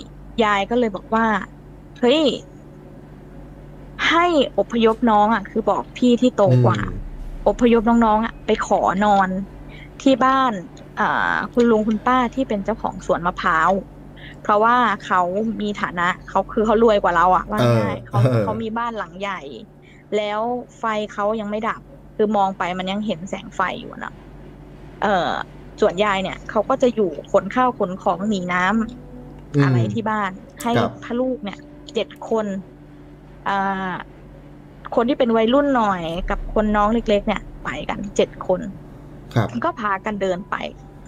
[0.44, 1.26] ยายก็เลยบอกว่า
[2.00, 2.22] เฮ้ย
[4.08, 4.26] ให้
[4.58, 6.96] อพยพน้องอะ คือบอกพี่ที่โตกว่าอื
[7.44, 9.28] มอพยพน้องๆอะ ไปขอนอน
[10.02, 10.52] ที่บ้าน
[11.00, 13.70] อ่าคุณลุงคุณป้าที่เป็นเจ้าของสวนมะพร้าว
[14.42, 15.20] เพราะว่าเขา
[15.60, 19.40] มีฐานะเขาคือเขารวยกว่าเราอะว่าเออง่ายเขาเออเขามีบ้านหลังใหญ่
[20.16, 20.40] แล้ว
[20.78, 21.80] ไฟเขายังไม่ดับ
[22.16, 24.14] คือมองไปมันยังเห็นแสงไฟอยู่นะ
[25.02, 25.30] เออ
[25.80, 28.74] ส่วนยายเนี่ยเขาก็จะอยู่ขนข้าวขนของหนีน้ำม
[29.62, 30.30] อะไรที่บ้าน
[30.60, 31.58] ให้ครับพะลูกเนี่ย
[31.94, 32.46] เจ็ดคน
[33.48, 33.92] อ่า
[34.94, 38.89] คนที่เป็นวัยรุ่นหน่อยกับคนน้องเล็ก ๆ เนี่ย ไปกันเจ็ดคนครับ
[39.64, 40.54] ก็พากันเดินไป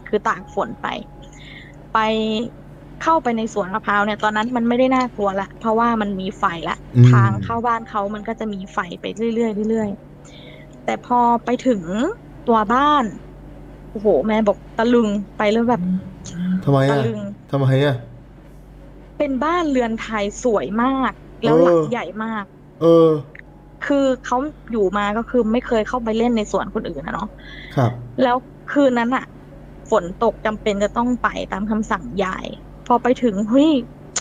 [0.06, 0.87] คือตากฝนไป
[1.92, 1.98] ไป
[3.02, 11.82] เข้าไปในสวนมะพร้าวเนี่ยตอนนั้นมันไม่ได้น่ากลัวละเพราะว่ามันมีไฟละอืมทางเข้าบ้านเขามันก็จะมีไฟไปเรื่อยๆเรื่อยๆแต่พอไปถึง
[12.48, 13.04] ตัวบ้าน
[13.90, 15.80] โอ้โหแม่บอกตะลึงไปแล้วแบบ
[16.64, 17.96] ทำไมตะอะลึงทำไมอะ
[19.18, 22.44] เป็นบ้านเรือนไทยสวยมาก แล้วหลังเออใหญ่มาก
[22.80, 23.08] เออ
[23.83, 24.37] คือเขา
[24.71, 27.29] อยู่มาก็คือไม่เคยเข้าไปเล่นในสวนคนอื่นนะเนาะ
[27.77, 27.90] ครับ
[28.23, 28.37] แล้ว
[28.73, 29.25] คืนนั้นอะ
[29.90, 32.47] ฝนตกจำเป็นจะต้องไปตามคำสั่งยาย
[32.87, 33.71] พอไปถึงเฮ้ย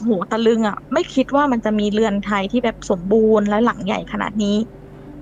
[0.03, 4.55] โหตะลึงอะไม่คิดว่ามันจะมีเรือนไทยที่แบบสมบูรณ์และหลังใหญ่ขนาดนี้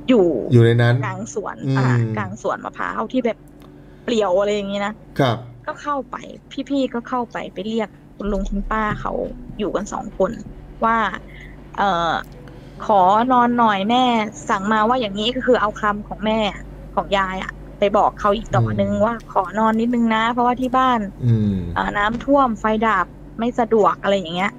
[0.09, 1.85] อยู่อยู่ในนั้นกลางสวนอืมอ่า
[2.17, 3.37] กลางสวนมะพร้าวที่แบบ
[4.03, 6.15] เปลี่ยวอะไรอย่างนี้นะครับ ก็เข้าไป
[6.69, 9.11] พี่ๆก็เข้าไปไปเรียกคุณลุงคุณป้าเขา
[9.57, 10.31] อยู่กันสองคน
[10.85, 10.97] ว่า
[11.75, 11.83] เอ่อ
[12.85, 14.03] ขอนอนหน่อยแม่
[14.49, 16.39] สั่งมาว่าอย่างนี้ก็คือเอาคำของแม่
[16.95, 23.05] ของยายอะไปบอกเขาอีกต่อนึงอืมว่าขอนอนนิดนึงนะ เพราะว่าที่บ้าน อืมเอ่อน้ำท่วมไฟดับ
[23.39, 24.51] ไม่สะดวกอะไรอย่างเงี้ย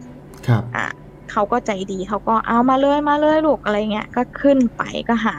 [0.47, 0.87] ครับอะ
[1.31, 5.37] เขาก็ใจดีเขาก็เอามาเลยมาเลยลูกอะไรเงี้ยก็ขึ้นไปก็หา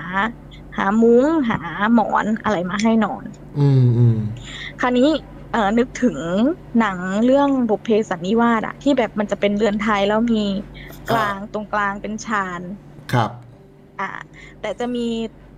[0.77, 1.59] หามุ้งหา
[1.93, 3.23] หมอนอะไรมาให้นอน
[3.59, 4.17] อืมอืม
[4.81, 5.09] คราวนี้
[5.51, 6.17] เอ่อนึกถึง
[6.79, 10.43] หนังเรื่องบุพเพสันนิวาสอะที่แบบมันจะเป็นเรือนไทยแล้วมี
[11.09, 12.61] กลางตรงกลางเป็นชาน
[13.13, 13.31] ครับ
[13.99, 14.09] อ่า
[14.61, 15.07] แต่จะมี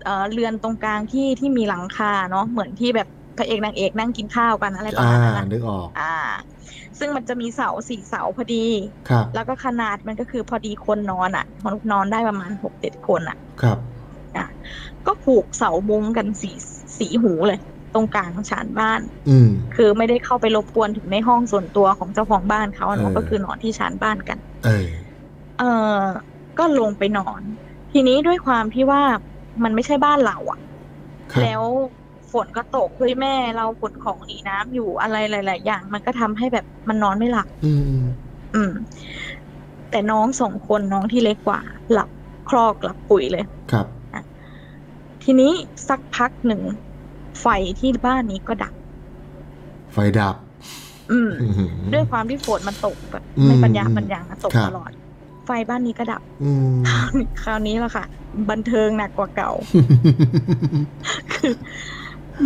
[0.03, 6.15] เอ่อเรือนตรงกลางที่ที่มีหลังคาเนาะเหมือนที่แบบพระเอกนางเอกนั่งกินข้าวกันอะไรประอ่ามาณนั้นอะนึกออกอ่า
[6.99, 8.65] ซึ่งมันจะมีเสาสี่เสาพอดี
[9.10, 13.77] ครับแล้วก็ขนาดมันก็คือพอดีคนนอนอะคนนอนได้ประมาณหกเจ็ดคนอะครับ
[14.38, 14.45] อะ
[15.08, 16.51] ก็ผูกเสามุ้งกันสี
[16.97, 17.60] สีหูเลย
[17.93, 24.88] ตรงกลางชานบ้าน อืมคือไม่ได้เข้าไปรบกวนถึงในห้องส่วนตัวของเจ้าของบ้านเขาอะเนาะเออก็คือนอนที่ชานบ้านกัน เออ
[25.59, 25.63] เอ
[25.97, 26.01] อ
[26.59, 27.41] ก็ลงไปนอน
[27.91, 29.01] ทีนี้ด้วยความที่ว่า
[29.63, 30.59] มันไม่ใช่บ้านเราอะ
[31.31, 31.63] ครับแล้ว
[32.31, 37.83] ฝนก็ตกเฮ้ยแม่เราขนของหนีน้ำอยู่อะไรหลาย ๆ อย่าง มันก็ทำให้แบบมันนอนไม่หลับ อืม
[38.55, 38.71] อืม
[39.91, 41.59] แต่น้องสองคนน้องที่เล็กกว่า
[41.91, 42.09] หลับ
[42.49, 43.85] คลอกหลับปุ๋ยเลย ครับ
[45.23, 45.51] ทีนี้
[45.87, 46.61] สักพักหนึ่ง
[47.41, 47.47] ไฟ
[47.79, 48.73] ที่บ้านนี้ก็ดับ
[49.93, 50.35] ไฟดับ
[51.11, 54.91] อืมอืมด้วยความที่ฝนมันตกแบบอืมไม่ปัญญาปัญญาตกครับตลอด
[55.45, 56.75] ไฟบ้านนี้ก็ดับอืม
[57.43, 58.06] คราวนี้แหละค่ะ
[58.49, 59.51] บันเทิงหนักกว่าเก่า
[61.34, 61.53] คือ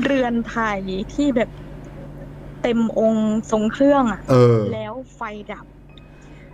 [0.04, 0.80] เรือนไทย
[1.14, 1.50] ที่แบบ
[2.62, 5.66] เต็มองค์ทรงเครื่องอะเออแล้วไฟดับ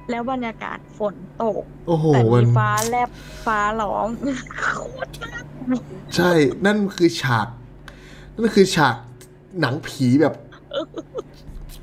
[0.10, 3.10] แล้วบรรยากาศฝนตกโอ้โหแต่มัมีนฟ้าแลบ
[3.46, 4.08] ฟ้าร้อง
[4.60, 5.12] โคตร
[5.70, 5.80] น่า
[6.16, 6.32] ใช่
[6.66, 7.48] นั่นคือฉาก
[8.36, 8.96] นั่นคือฉาก
[9.62, 10.34] หนังผีแบบ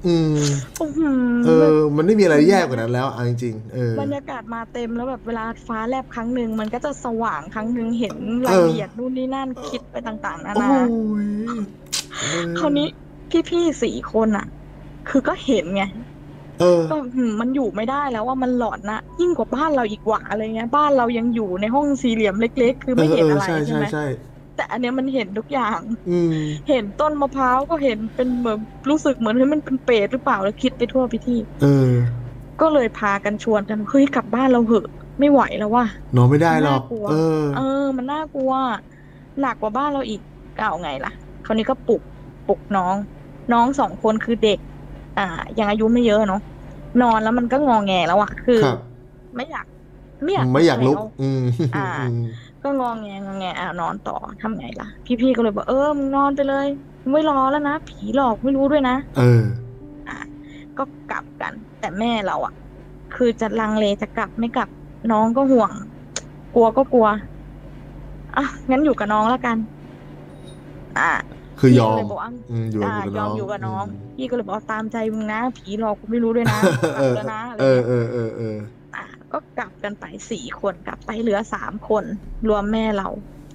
[0.07, 0.43] อืม
[0.81, 8.15] อื้อหือเออ มันไม่มีอะไรแย่กว่านั้นแล้วเอาจริงๆเออบรรยากาศมาเต็มแล้วแบบเวลาฟ้าแลบครั้งหนึ่งมันก็จะสว่างครั้งหนึ่งเห็น
[8.47, 10.87] รายละเอียดนู่นนี่นั่นคิดไปต่างๆนาโอ้นาย
[12.21, 12.87] เออคราวนี้
[13.51, 14.47] พี่ๆสี่คนอะ
[15.09, 15.83] คือก็เห็นไง
[16.61, 24.07] เออก็หืมมันอยู่ไม่ได้แล้วว่ามันหลอนนะยิ่งกว่าบ้านเราอีกว่าอะไรเงี้ย บ้านเรายังอยู่ในห้องสี่เหลี่ยมเล็ก ๆ คือไม่เห็นเอออะไรใช่ใช่ใช่ไหมใช่
[24.61, 26.35] แต่อันเนี้ยมันเห็นทุกอย่าง อืม
[26.68, 28.59] เห็นต้นมะพร้าวก็เห็นเป็นเหมือน
[28.90, 31.66] รู้สึกเหมือนให้ยมันเป็นเปรตหรือเปล่าแล้วคิดไปทั่วพิธี เออ
[32.59, 34.85] ก็เลยพากันชวนกันเฮ้ยกลับบ้านเราเหอะ
[35.20, 37.16] ไม่ไหวแล้วว่ะนอนไม่ได้หรอกน่ากลัวเออ
[37.51, 37.61] เออ
[37.99, 38.53] มันน่ากลัว
[39.38, 40.20] หนักกว่าบ้านเราอีก
[40.57, 41.11] ก็เอาไงล่ะ
[41.42, 42.03] คราวนี้ก็ปลุก
[42.44, 42.96] ปลุกน้อง
[43.51, 44.59] น้องสองคนคือเด็ก
[45.16, 45.23] อ่า
[45.57, 46.38] ยังอายุไม่เยอะเนาะ
[47.01, 48.77] นอนแล้วมันก็งอแงแล้วอะคือครับ
[49.37, 49.66] ไม่อยาก
[50.25, 51.38] ไม่อยากไม่อยากลุกแล้วอืม
[51.73, 52.20] อ่าอืม
[52.62, 56.66] ก็งองแงงอแงอ่านอนต่อทำไงล่ะ พี่ๆก็เลยบอกเออมึงนอนไปเลย
[57.12, 59.40] ไม่รอแล้วนะผีหลอกไม่รู้ด้วยนะ เออ
[60.07, 60.12] อะ
[60.77, 62.53] ก็กลับกัน แต่แม่เราอะ
[63.11, 64.68] คือจะลังเลจะกลับไม่กลับ
[65.11, 65.73] น้องก็ห่วง
[66.53, 67.07] กลัวก็กลัว
[68.37, 69.57] อะงั้นอยู่กับน้องแล้วกัน
[70.96, 71.03] อะ
[71.59, 76.57] คือยพี่อก็มเลยบอกว่าอืมอยู่อะกับยน้ออมงอยู่กับน้องมพี่ก็เลยบอกว่าตามใจมึงนะ ผีหลอกกูไม่รู้ด้วยนะ
[76.90, 78.57] กเอลับอแล้วนะอะไรเออเงี้ยเออเออ
[78.92, 82.05] เอออะก็กลับกันไปสี่คนกลับไปเหลือสามคน
[82.48, 83.09] รวมแม่เรา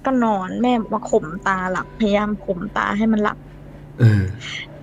[0.04, 3.38] ก็นอนแม่มาข่มตาหลับพยายามข่มตาให้มันหลับ
[3.98, 4.22] เออ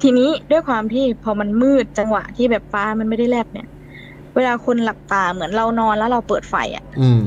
[0.01, 3.67] ทีนี้ด้วยความที่พอมันมืดจังหวะที่แบบฟ้ามันไม่ได้แลบเนี่ย
[4.35, 7.23] เวลาคนหลับตาเหมือนเรานอนแล้วเราเปิดไฟอะ อืม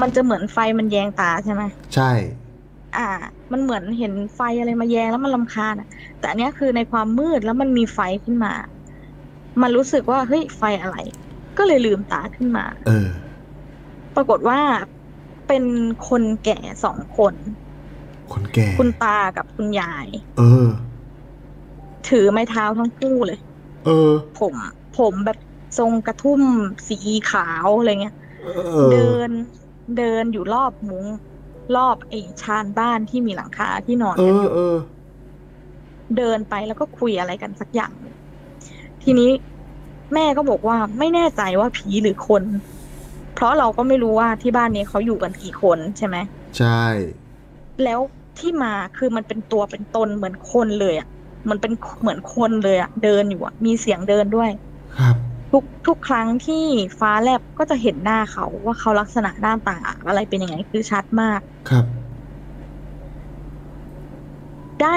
[0.00, 1.62] มันจะเหมือนไฟมันแยงตาใช่ไหม
[1.94, 2.10] ใช่
[2.96, 3.08] อ่า
[3.52, 8.52] มันเหมือนเห็นไฟอะไรมาแยงแล้วมันรำคาญอะ แต่อันเนี้ยคือในความมืดแล้วมันมีไฟขึ้นมา
[9.62, 10.96] มันรู้สึกว่าเฮ้ยไฟอะไร
[11.58, 13.08] ก็เลยลืมตาขึ้นมา เออ
[14.16, 14.60] ปรากฏว่า
[15.48, 15.64] เป็น
[16.08, 17.34] คนแก่สองคน
[18.32, 20.06] คนแก่ คุณตากับคุณยาย
[20.38, 20.66] เออ
[22.08, 23.38] ถือไม้เท้าทั้งคู่เลย
[23.86, 24.54] เออ ผม
[24.98, 25.38] ผมแบบ
[25.78, 26.40] ทรงกระทุ่ม
[26.88, 26.98] สี
[27.30, 28.48] ขาวอะไรเงี้ยเอ
[28.86, 29.30] อเดิน
[29.98, 31.06] เดินอยู่รอบมุ้ง
[31.76, 34.76] รอบไอ้ชานบ้านที่มีหลังคาที่นอนเอกันออยู่เออ
[36.16, 37.92] เดินไปแล้วก็คุยอะไรกันสักอย่าง
[39.02, 39.30] ทีนี้
[40.14, 42.42] แม่ก็บอกว่าไม่แน่ใจว่าผีหรือคน
[43.34, 46.16] เพราะเราก็ไม่รู้ว่าที่บ้านนี้เขาอยู่กันกี่คนใช่ไหม
[46.58, 46.82] ใช่
[47.84, 48.00] แล้ว
[48.38, 51.08] ที่มาคือมันเป็นตัวเป็นตนเหมือนคนเลยอะ
[51.50, 54.50] มันเป็นเหมือนคนเลยอะเดินอยู่อะมีเสียงเดินด้วย
[54.98, 55.16] ครับ
[55.52, 56.64] ทุกทุกครั้งที่
[56.98, 61.40] ฟ้าแลบก็จะเห็นหน้าเขาว่าเขาลักษณะหน้าตาอะไรเป็นยังไงคือชัดมาก
[61.70, 61.84] ครับ
[64.82, 64.96] ได้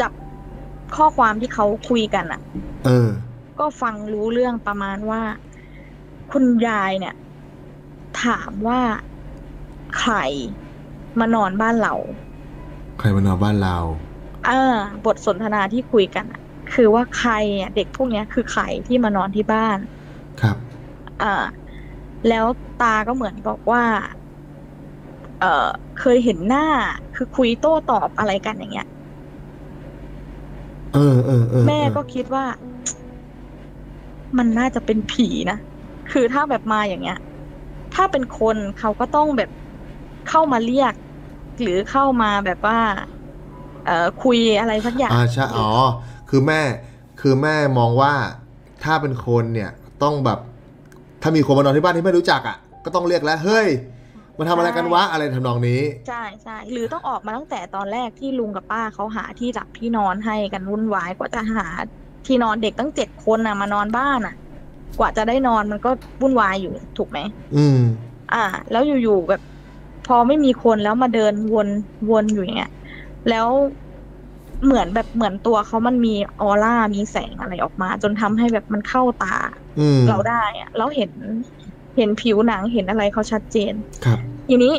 [0.00, 0.12] จับ
[0.96, 2.40] ข้อความที่เขาคุยกันอะ
[2.86, 3.08] เออ
[3.58, 5.22] ก็ฟังรู้เรื่องประมาณว่า
[6.30, 7.14] คุณยายเนี่ย
[8.20, 8.80] ถามว่า
[9.96, 10.12] ใคร
[11.18, 11.94] มานอนบ้านเรา
[12.98, 13.76] ใครมานอนบ้านเรา
[14.42, 14.52] เออ
[15.04, 16.40] บทสนทนาที่คุยกันอะ
[16.72, 19.78] คือว่าใครอะเด็กพวกเนี้ยคือใครที่มานอนที่บ้าน
[20.40, 20.78] ครับ
[21.20, 21.26] อ่า
[22.26, 23.84] แล้วตาก็เหมือนบอกว่า
[25.38, 25.46] เออ
[25.94, 26.66] เคยเห็นหน้า
[27.14, 28.86] คือคุยโต้ตอบอะไรกันอย่างเงี้ย
[30.92, 32.44] เออเออเออแม่ก็คิดว่า
[34.36, 35.58] มันน่าจะเป็นผีนะ
[36.12, 37.18] คือถ้าแบบมาอย่างเงี้ย
[37.94, 39.50] ถ้าเป็นคนเขาก็ต้องแบบ
[40.28, 40.94] เข้ามาเรียก
[41.62, 42.78] หรือเข้ามาแบบว่า
[43.86, 45.70] เอ่อคุยอะไรสักอย่างอ่าใช่อ๋อ
[46.28, 46.60] คือแม่
[47.20, 48.14] คือแม่มองว่า
[48.84, 49.70] ถ้าเป็นคนเนี่ย
[50.02, 50.38] ต้องแบบ
[51.22, 53.68] ถ้ามีคนมานอนที่บ้านที่ไม่รู้จักอะ ก็ต้องเรียกแล้วเฮ้ย
[54.38, 61.66] มาทำอะไรกันวะอะไรทำนองนี้ ใช่ใช่หรือต้องออกมาตั้งแต่ตอนแรกที่ลุงกับป้าเขาหาที่หลับที่นอนให้กันวุ่นวายกว่าจะหา
[62.28, 64.34] ที่นอนเด็กตั้งเจ็ดคนน่ะมานอนบ้านอะ
[64.98, 67.18] กว่าจะได้นอนมันก็วุ่นวายอยู่ถูกไหม
[67.56, 67.80] อืม
[68.34, 69.42] อ่า แล้วอยู่ๆแบบ
[70.06, 71.68] พอไม่มีคนแล้วมาเดินวน
[72.10, 72.72] วนอยู่อย่างเงี้ย
[73.28, 73.48] แล้ว
[74.64, 79.36] เหมือนแบบเหมือนตัวเขามันมีออร่ามีแสงอะไรออกมา จนทำให้แบบมันเข้าตา
[79.78, 81.12] อืมเราได้อะแล้วเห็น
[81.96, 83.72] เห็นผิวหนังเห็นอะไรเขาชัดเจน
[84.04, 84.74] ครับ ทีนี้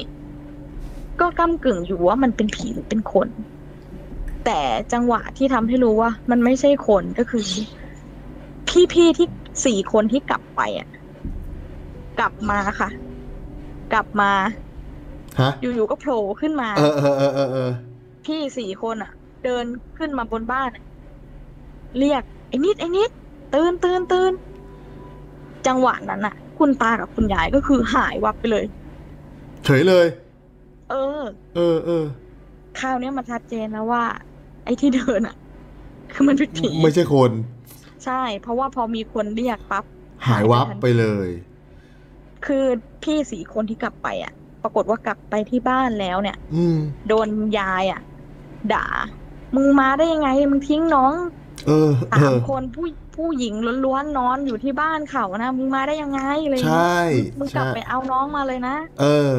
[1.19, 3.27] ก็ก้ากึ่งอยู่ว่ามันเป็นผีหรือเป็นคน
[4.45, 4.59] แต่
[4.93, 7.43] จังหวะที่ทำให้รู้ว่า มันไม่ใช่คนก็คือ
[8.93, 9.27] พี่ๆที่
[9.65, 10.87] สี่คนที่กลับไปอะ
[12.19, 12.89] กลับมาค่ะ
[13.93, 14.31] กลับมา
[15.39, 17.71] ฮะอยู่ๆก็โผล่ขึ้นมา เออเออเออเออเออ
[18.25, 19.11] พี่สี่คนอะ
[19.43, 19.65] เดิน
[19.97, 20.83] ขึ้นมาบนบ้านอะ
[21.99, 23.11] เรียกไอ้นิดไอ้นิด
[23.53, 24.31] ตื่นตื่นตื่น
[25.67, 28.65] จังหวะนั้นอะ คุณตากับคุณยายก็คือหายวับไปเลย
[29.65, 30.05] เฉยเลย
[30.89, 31.21] เออ
[31.55, 32.05] เออเออ
[32.79, 35.35] คราวเนี้ยมันชัดเจนแล้วว่าไอ้ที่เดินอะ
[36.13, 37.31] คือมันเป็นผีไม่ใช่คน
[38.05, 39.85] ใช่ เพราะว่าพอมีคนเรียกปั๊บ
[40.27, 41.29] หายวับไปเลย
[42.45, 42.65] คือ
[43.03, 46.77] พี่สี่คนที่กลับไปอะ ปรากฏว่ากลับไปที่บ้านแล้วเนี่ย อืม
[47.07, 47.27] โดน
[47.59, 48.01] ยายอะ
[48.73, 48.85] ด่า
[49.55, 51.13] มึงมาได้ยังไงมึงทิ้งน้อง
[51.67, 53.53] เออเอสามอคนผู้ผผู้หญิง
[53.85, 59.33] ล้วนๆนอนอยู่ที่บ้านเขานะมึงมาได้ยังไงอะไรอย่างใชเงี้ย่มึงกลับใช่ไปเอาน้องมาเลยนะเออ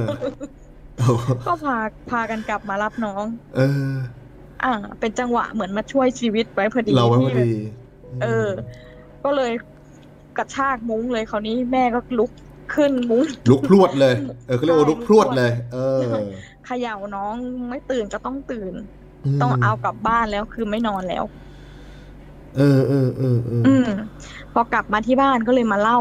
[0.99, 1.13] โอ้
[1.47, 1.79] ก็พา
[2.11, 3.25] พากันกลับมารับน้อง
[3.57, 3.93] เออ
[4.63, 4.69] อ่า
[5.01, 7.53] เป็นจังหวะเหมือนมาช่วยชีวิตไว้พอดีเราไว้พอที่ดี
[8.21, 8.27] เออ
[9.25, 9.51] ก็เลย
[10.37, 12.31] กระชากมุ้งเลยคราวนี้แม่ก็ลุก
[12.75, 14.15] ขึ้นมุ้งลุกพรวดเลย
[14.47, 15.79] เออเขาเรียกว่าใช่ลุกพรวดเลย เออ
[16.65, 17.37] เขย่าน้อง
[17.71, 18.75] ไม่ตื่นก็ต้องตื่น
[19.39, 21.25] ต้องเอากลับบ้านแล้วคือไม่นอนแล้ว
[22.57, 23.85] เออเออเออเอออืม
[24.53, 25.97] พอกลับมาที่บ้านก็เลยมาเล่า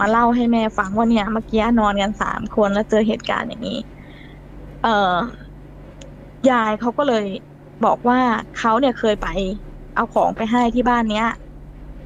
[0.00, 3.74] มาเล่าให้แม่ฟังว่าเนี่ยเมื่อกี้นอนกันสามคนแล้วเจอเหตุการณ์อย่างนี้
[4.80, 4.88] เอ่อ
[6.48, 7.24] ยายเขาก็เลย
[7.84, 8.20] บอกว่า
[8.58, 9.28] เขาเนี่ยเคยไป
[9.94, 11.28] เอาของไปให้ที่บ้านเนี้ย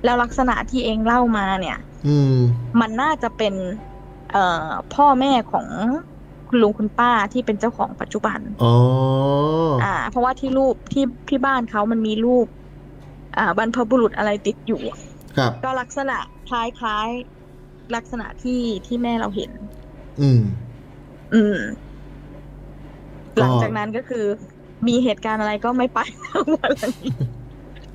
[0.04, 2.36] แล้วลักษณะที่เองเล่ามาเนี่ย อืม
[2.80, 3.54] มันน่าจะเป็น
[4.32, 5.66] เอ่อพ่อแม่ของ
[6.48, 8.74] คุณลุงคุณป้าที่เป็นเจ้าของปัจจุบันอ๋อ
[9.84, 12.46] อ่า เพราะว่าที่รูปที่ที่บ้านเขามันมีรูป
[13.36, 14.82] อ่าบรรพบุรุษอะไรติดอยู่
[15.36, 16.16] ครับ ก็ลักษณะ
[16.48, 19.50] คล้ายๆลักษณะที่ที่แม่เราเห็น
[20.20, 20.42] อืม
[21.34, 21.58] อืม
[23.34, 24.24] ก็หลังจากนั้นก็คือ
[24.88, 26.94] มีเหตุการณ์อะไรก็ไม่ไปทั้งวันเลย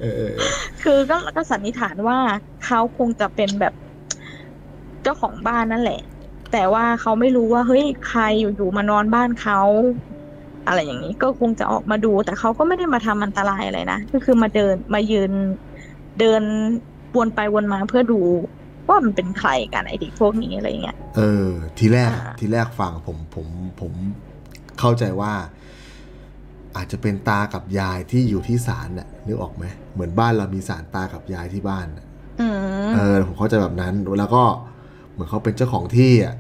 [0.02, 0.52] เออเออเออ
[0.84, 2.18] คือก็ก็สันนิษฐานว่า
[2.66, 3.74] เขาคงจะเป็นแบบ
[5.04, 6.02] เจ้าของบ้านนั่นแหละ
[6.52, 9.62] แต่ว่าเขาไม่รู้ว่าเฮ้ยใครอยู่ๆมานอนบ้านเขา
[10.68, 15.32] อะไรอย่างนี้ก็คงจะออกมาดู แต่เขาก็ไม่ได้มาทำอันตรายอะไรนะก็คือมาเดินมายืน
[16.20, 16.42] เดิน
[17.18, 18.22] วนไปวนมาเพื่อดู
[18.88, 21.48] ว่ามันเป็นใครกันไอ้เด็กพวกนี้อะไรอย่างเงี้ย เออ
[21.78, 23.48] ทีแรกอ่าทีแรกฟังผมผม
[23.82, 23.92] ผม
[24.80, 25.34] เข้าใจว่า
[26.78, 32.06] อาจจะเป็นตากับยายที่อยู่ที่ศาลน่ะนึกออกไหมเหมือนบ้านเรามีศาลตากับยายที่บ้านน่ะ
[32.42, 32.48] อื
[32.88, 34.44] มเออผมเข้าใจแบบนั้นแล้วก็
[35.12, 36.36] เหมือนเขาเป็นเจ้าของที่อะ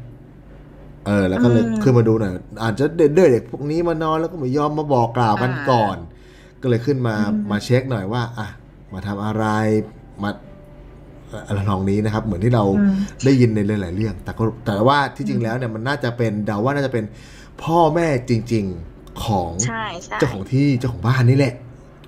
[1.05, 5.97] เออ แล้วก็เลยอืมขึ้นมาดูหน่อยอาจจะเด็กเด็กพวกนี้มานอนแล้วก็ไม่ยอมมาบอกกล่าวกันอ่าก่อน
[6.61, 8.47] ก็เลยขึ้นมาอืมมาเช็คหน่อยว่าอะ
[8.93, 9.45] มาทำอะไร
[10.23, 10.29] มา
[11.47, 12.95] อะไรทองนี้นะครับ เหมือนที่เราอืม
[13.25, 17.05] ได้ยินในหลายๆเรื่อง แต่ก็แต่ว่าที่จริงแล้วเนี่ยมันน่าจะเป็นเดาว่าน่าจะเป็น
[17.63, 21.53] พ่อแม่จริง ๆ ของใช่ใช่เจ้าของที่เจ้าของบ้านนี่แหละ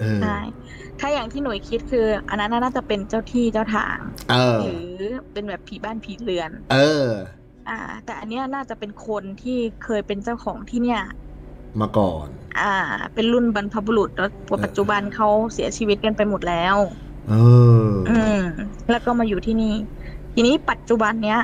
[0.01, 0.39] เออใช่
[0.99, 3.97] ถ้าอย่างที่หน่วยคิดคือ อันนั้นน่าจะเป็นเจ้าที่เจ้าทาง
[4.31, 4.77] เออหรื
[5.09, 7.07] อเป็นแบบผีบ้านผีเรือน เออ
[7.69, 11.01] อ่า แต่อันเนี้ยน่าจะเป็นคนที่เคยเป็นเจ้าของที่เนี่ย
[11.81, 12.27] มาก่อน
[12.59, 12.73] อ่า
[13.13, 14.31] เป็นรุ่นบรรพบุรุษแล้ว
[14.63, 16.75] ปัจจุบันเขาเสียชีวิตกันไปหมดแล้ว
[17.29, 17.33] เอ
[17.85, 18.41] อ อืม
[18.91, 19.75] แล้วก็มาอยู่ที่นี่
[20.33, 21.41] ทีนี้ปัจจุบันเนี้ย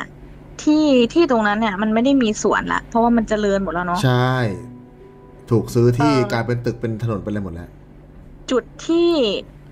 [0.64, 4.34] ที่ที่ตรงนั้นเนี่ยมันไม่ได้มีสวนละเพราะว่ามันเจริญหมดแล้วเนาะใช่
[5.50, 7.70] ถูกซื้อที่เออกลายเป็นตึกเป็นถนนเป็นอะไรหมดแล้ว
[8.50, 8.98] จุดที่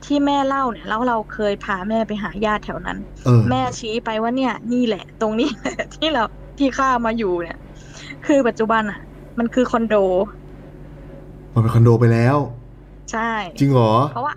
[0.04, 6.22] ที่แม่เล่าเนี่ยแล้วเราเคยพาแม่ไปหาญาติแถวนั้นเออแม่ชี้ไปว่าเนี่ย นี่แหละ ตรงนี้แหละที่เรา
[6.58, 7.56] ที่ข้ามาอยู่เนี่ย
[8.24, 8.98] คือปัจจุบันอะ
[9.40, 9.94] มันคือคอนโด
[11.54, 12.38] มันเป็นคอนโดไปแล้ว
[13.10, 13.20] ใช่
[13.60, 14.34] จริงเหรอ เพราะว่า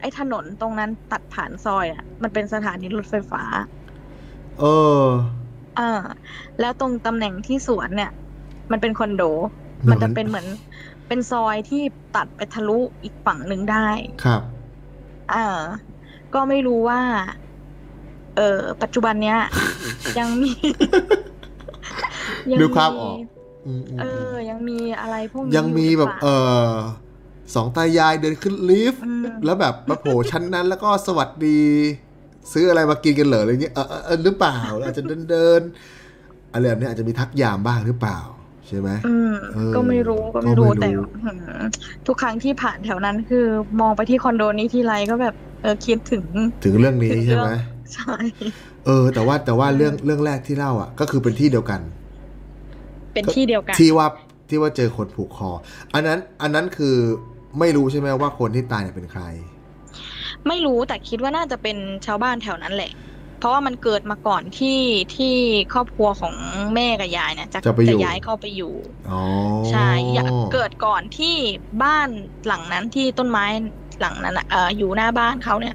[0.00, 3.42] ไอ้ถนนตรงนั้นตัดผ่านซอยอะ มันเป็นสถานีรถไฟฟ้า
[4.58, 5.08] เออ
[5.76, 5.82] อ่า
[6.58, 8.08] แล้วตรงตำแหน่งที่สวนเนี่ย
[8.72, 9.20] มันเป็นคอนโด
[9.84, 10.46] เหมืมัอนนจะเป็นเหมือน
[11.08, 11.82] เป็นซอยที่
[12.16, 13.88] ตัดไปทะลุอีกฝั่งหนึ่งได้
[14.24, 14.42] ครับ
[15.32, 15.46] อ่า
[16.34, 17.00] ก็ไม่รู้ว่า
[18.36, 19.38] เออปัจจุบันเนี้ย
[20.18, 20.52] ยังมี
[22.60, 23.16] นึกภาพออก
[23.66, 26.26] อืมอืมเออือมยังมีอะไรพวกนี้ยังมีแบบ เอ
[26.70, 26.72] อ
[27.54, 31.60] สองตายายเดินขึ้นลิฟต์อืมแล้วแบบมาโผล่ชั้นนั้นแล้วก็สวัสดี
[32.52, 38.18] ซื้ออะไรมากินกันเหรออะไรเงี้ยเออเออเออหรือเปล่าอาจจะเดินเดินๆอะไรแบบนี้อาจจะมีทักยามบ้างหรือเปล่า
[38.68, 40.88] ใช่ไหมอืมเออก็ไม่รู้ก็ก็ไม่ไม่รู้รู้แต่
[41.24, 41.62] หืม
[42.06, 43.46] ทุกครั้งที่ผ่านแถวนั้นคือ
[43.80, 46.24] มองไปที่คอนโดนี้ทีไรก็แบบเออคิดถึง
[46.64, 47.62] ถึงเรื่องนี้ถึงใช่ไหมเรื่อง
[47.94, 48.16] ใช่
[48.86, 51.80] เออ แต่ว่าแต่ว่าเรื่องเรื่องแรกที่เล่าอะ ก็คือเป็นที่เดียวกัน
[53.14, 54.06] เป็นที่เดียวกัน ที่ว่า
[54.48, 55.50] ที่ว่าเจอคนผูกคอ
[55.94, 56.96] อันนั้น อันนั้นคือ
[57.58, 59.22] ไม่รู้ใช่ไหมว่าคนที่ตายเนี่ยเป็นใคร
[60.48, 61.76] ไม่รู้แต่คิดว่าน่าจะเป็น
[62.06, 62.92] ชาวบ้านแถวนั้นแหละ
[63.38, 64.80] เพราะว่ามันเกิดมาก่อนที่
[65.16, 65.34] ที่
[65.74, 66.34] ครอบครัวของ
[66.74, 68.74] แม่กับยายเนี่ยจะจะไปอยู่ ย้ายเข้าไปอยู่
[69.10, 69.22] อ๋อ
[69.70, 71.34] ใช่อย่าเกิดก่อนที่
[71.82, 72.08] บ้าน
[72.46, 73.44] หลังนั้นที่ต้นไม้
[74.00, 75.74] หลังนั้นน่ะเอ่ออยู่หน้าบ้านเขาเนี่ย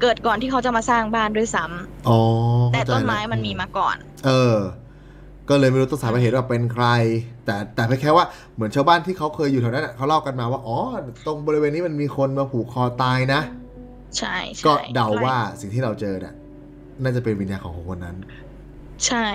[0.00, 2.20] เกิดก่อนที่เขาจะมาสร้างบ้านด้วยซ้ำอ๋อ
[2.72, 3.96] แต่เข้าใจต้นไม้แล้วมันมีมาก่อน
[4.26, 4.56] เออ
[5.48, 6.86] ก็เลยไม่รู้ต้นสายปลายเหตุว่าเป็นใคร
[7.44, 8.24] แต่แต่เพียงแค่ว่า
[8.54, 10.78] เหมือนชาวบ้านที่เขาเคยอยู่แถวนั้นน่ะเขาเล่ากันมาว่าอ๋อ
[11.26, 13.40] ตรงบริเวณนี้มันมีคนมาผูกคอตายนะ
[14.18, 16.34] ใช่ใช่ก็เดาว่าสิ่งที่เราเจอเนี่ย
[17.02, 18.16] น่าจะเป็นวิญญาณของคนนั้น
[19.06, 19.26] ใช่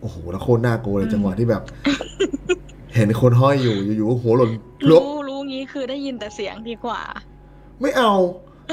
[0.00, 1.62] โอ้โหแล้วโคตรน่ากลัวเลยอืมจังหวะที่แบบ
[2.94, 7.00] เห็นคนห้อยอยู่อยู่ๆหัวหล่นพลุบรู้รู้งี้คือได้ยินแต่เสียงดีกว่า
[7.80, 8.12] ไม่เอา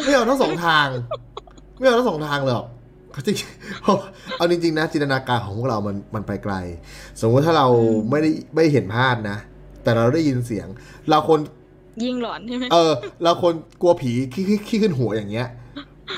[0.05, 0.87] ไม่เอาทั้งสองทาง
[1.77, 2.67] ไม่เอาทั้งสองทางเลยหรอก
[3.11, 3.37] เขาจริง
[3.81, 3.97] เพราะ
[4.37, 6.53] เอาจริงๆนะจินตนาการของพวกเรามันมันไปไกล
[7.21, 9.37] สมมติถ้าเราอืมไม่ได้ไม่เห็นภาพนะ
[9.83, 10.67] แต่เราได้ยินเสียง
[11.09, 11.39] เราคน
[12.03, 12.91] ยิ่งหลอนใช่ไหมเออ
[13.23, 15.47] เราคนกลัวผีขี้ขี้ขี้ขึ้นหัวอย่างเงี้ย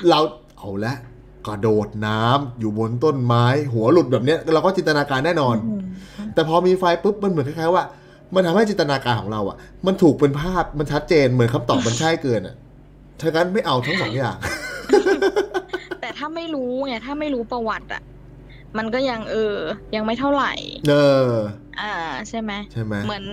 [0.09, 0.19] เรา
[0.57, 0.93] เอาละ
[1.49, 5.81] กระโดดน้ำอยู่บนต้นไม้ หัวหลุดแบบเนี้ยเราก็จินตนาการแน่นอนอืม
[6.33, 7.83] แต่พอมีไฟปุ๊บมันเหมือนคล้ายๆว่า
[8.35, 12.55] มันทำให้จินตนาการของเราอะ มันถูกเป็นภาพมันชัดเจนเหมือนคำตอบมันใช่เกินอะ
[13.21, 14.37] ฉะนั้นไม่เอาทั้งสองอย่าง
[16.01, 18.01] แต่ถ้าไม่รู้ไงถ้าไม่รู้ประวัติอะ
[18.77, 19.55] มันก็ยังเออ
[19.95, 20.53] ยังไม่เท่าไหร่
[20.89, 20.95] เอ
[21.29, 21.31] อ
[21.81, 21.93] อ่า
[22.29, 23.23] ใช่ไหมใช่ไหมเหมือน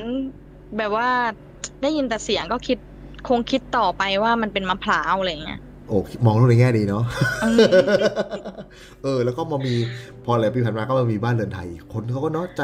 [0.78, 1.08] แบบว่า
[1.82, 2.78] ได้ยินแต่เสียงก็คิด
[3.28, 5.96] คงคิดต่อไปว่ามันเป็นมะพร้าวอะไรเงี้ย โอ้
[6.26, 7.04] มองโลกในแง่ดีเนาะ
[7.44, 7.58] อืม
[9.02, 9.74] เออ แล้วก็มามี
[10.24, 12.62] พอหลายปีผ่านมาก็มามีบ้านเรือนไทยอีกคนเขาก็เนาะใจ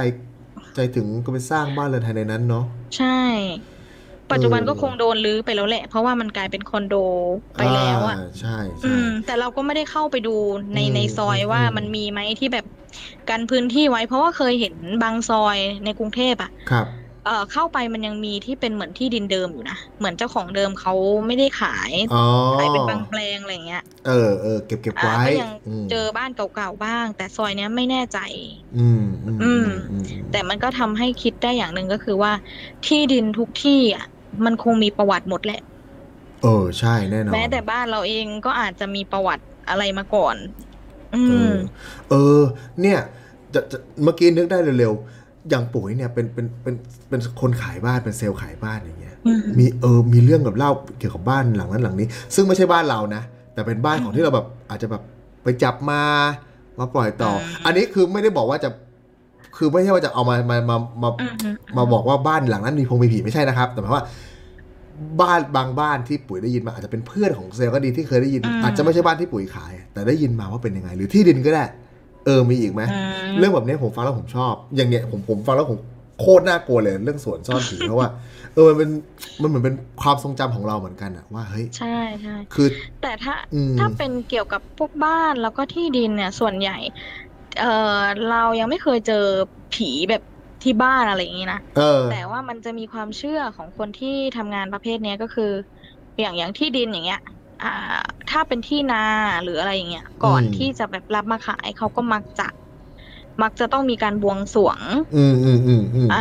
[0.74, 2.64] ใจถึงก็ไปสร้างบ้านเรือนไทยในนั้นเนาะ
[2.96, 3.20] ใช่
[4.32, 6.94] ปัจจุบันเออก็คงโดนรื้อไปแล้วแหละ เพราะว่ามันกลายเป็นคอนโด
[7.58, 10.36] ไปแล้วอะาใช่อืใช่มแต่เราก็ไม่ได้เข้าไปดู
[10.74, 12.66] ในอืมในซอยอืมว่าอืมมันมีไหมที่แบบ
[13.30, 16.86] กันพื้นที่ไว้ เพราะว่าเคยเห็นบางซอยในกรุงเทพอะครับ
[17.22, 20.92] เอ่อเข้าไปมันยังมีที่เป็นเหมือนที่ดินเดิมอยู่นะ เหมือนเจ้าของเดิมเขา
[21.26, 22.16] ไม่ได้ขายอ๋อ
[22.52, 25.48] ขายเป็นบางแปลงอะไรอย่างเงี้ย เออเออเก็บเก็บอ่าไว้ก็ยัง
[25.84, 28.16] มเจอบ้านเก่าๆบ้าง แต่ซอยเนี้ยไม่แน่ใจ
[28.74, 32.32] อืมอืมอือืมมอืมแต่มันก็ทำให้คิดได้อย่างหนึ่งก็คือว่า
[32.84, 34.04] ที่ดินทุกที่อะ
[34.44, 35.56] มันคงมีประวัติหมดแหละ
[36.40, 40.38] เออใช่แน่นอนแม้แต่บ้านเราเองก็อาจจะมีประวัติอะไรมาก่อน
[41.12, 41.52] อืเอมอ
[42.08, 42.16] เออ
[42.80, 42.98] เนี่ย
[43.54, 46.74] จะจะเมื่อกี้นึกได้เร็วๆ อย่างปุ๋ยเนี่ยเป็นเป็นเป็น
[47.08, 53.22] เป็นคนขายบ้านเป็นเซลล์ขายบ้านอย่างเงี้ยอืมมีเออมีเรื่องกับเล่าเกี่ยวกับบ้านหลังนั้นหลังนี้ ซึ่งไม่ใช่บ้านเรานะ
[53.54, 55.02] แต่เป็นบ้านของที่เราแบบอาจจะแบบ
[55.42, 56.02] ไปจับมา
[56.78, 58.70] มาปล่อยต่ออมอันนี้คือไม่ได้บอกว่าจะ
[59.56, 64.04] คือไม่ใช่ว่าจะเอามามามามาอืมอืมมาบอกว่าบ้านหลังนั้นมีพงมีผีไม่ใช่นะครับ แต่หมายว่า
[65.20, 71.64] บ้านบางบ้านที่ปุ๋ยได้ยินมาอาจจะเป็นเพื่อนของเซลล์ก็ดีที่เคยได้ยิน อาจจะไม่ใช่บ้านที่ปุ๋ยขาย แต่ได้ยินมาว่าเป็นยังไง หรือที่ดินก็ได้
[72.26, 72.98] เออมีอีกไหมอื
[73.32, 75.78] มเรื่องแบบนี้ผมฟังแล้วผมชอบ อย่างเนี้ยผมผมฟังแล้วผม
[76.20, 78.08] โคตรน่ากลัวเลยเรื่องสวนซ่อนผีเพราะว่า
[78.54, 78.90] เออมันเป็น
[79.40, 82.68] มันเหมือนเป็นความทรงจำของเราเหมือนกันอะว่าเฮ้ยใช่ใช่คือ
[83.02, 86.78] แต่ถ้าอืมถ้าเป็นเกี่ยวกับพวกบ้านแล้วก็ที่ดินเนี่ยส่วนใหญ่
[87.60, 87.64] เอ
[87.96, 89.24] อเรายังไม่เคยเจอ
[89.74, 90.22] ผีแบบ
[90.62, 95.50] ที่บ้านอะไรอย่างนี้นะเออแต่ว่ามันจะมีความเชื่อของคนที่ทำงานประเภทเนี้ยก็คือ
[96.20, 97.20] อย่างอย่างที่ดินอย่างเงี้ย
[97.62, 97.68] อ่า
[98.28, 98.96] ถ้าเป็นที่นา
[99.42, 102.44] หรืออะไรอย่างเงี้ยก่อนอืมที่จะแบบรับมาขายเขาก็มักจะ
[103.42, 104.80] มักจะต้องมีการบวงสรวง
[105.14, 106.16] อืมอืมอืมอืมอ่า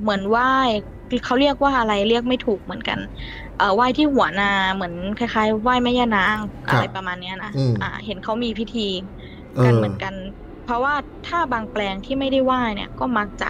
[0.00, 0.44] เหมือนไหว้
[1.24, 2.98] เขาเรียกว่าอะไรเรียกไม่ถูกเหมือนกัน
[3.56, 8.80] เอ่อไหว้ที่หัวนาเหมือนคล้ายๆไหว้แม่ย่านางอะไรประมาณเนี้ยนะอืมอ่า เห็นเขามีพิธี
[9.54, 10.14] เอกันอเหมือนกัน
[10.62, 13.46] เพราะว่าถ้าบางแปลงที่ไม่ได้ไหว้เนี่ย ก็มักจะ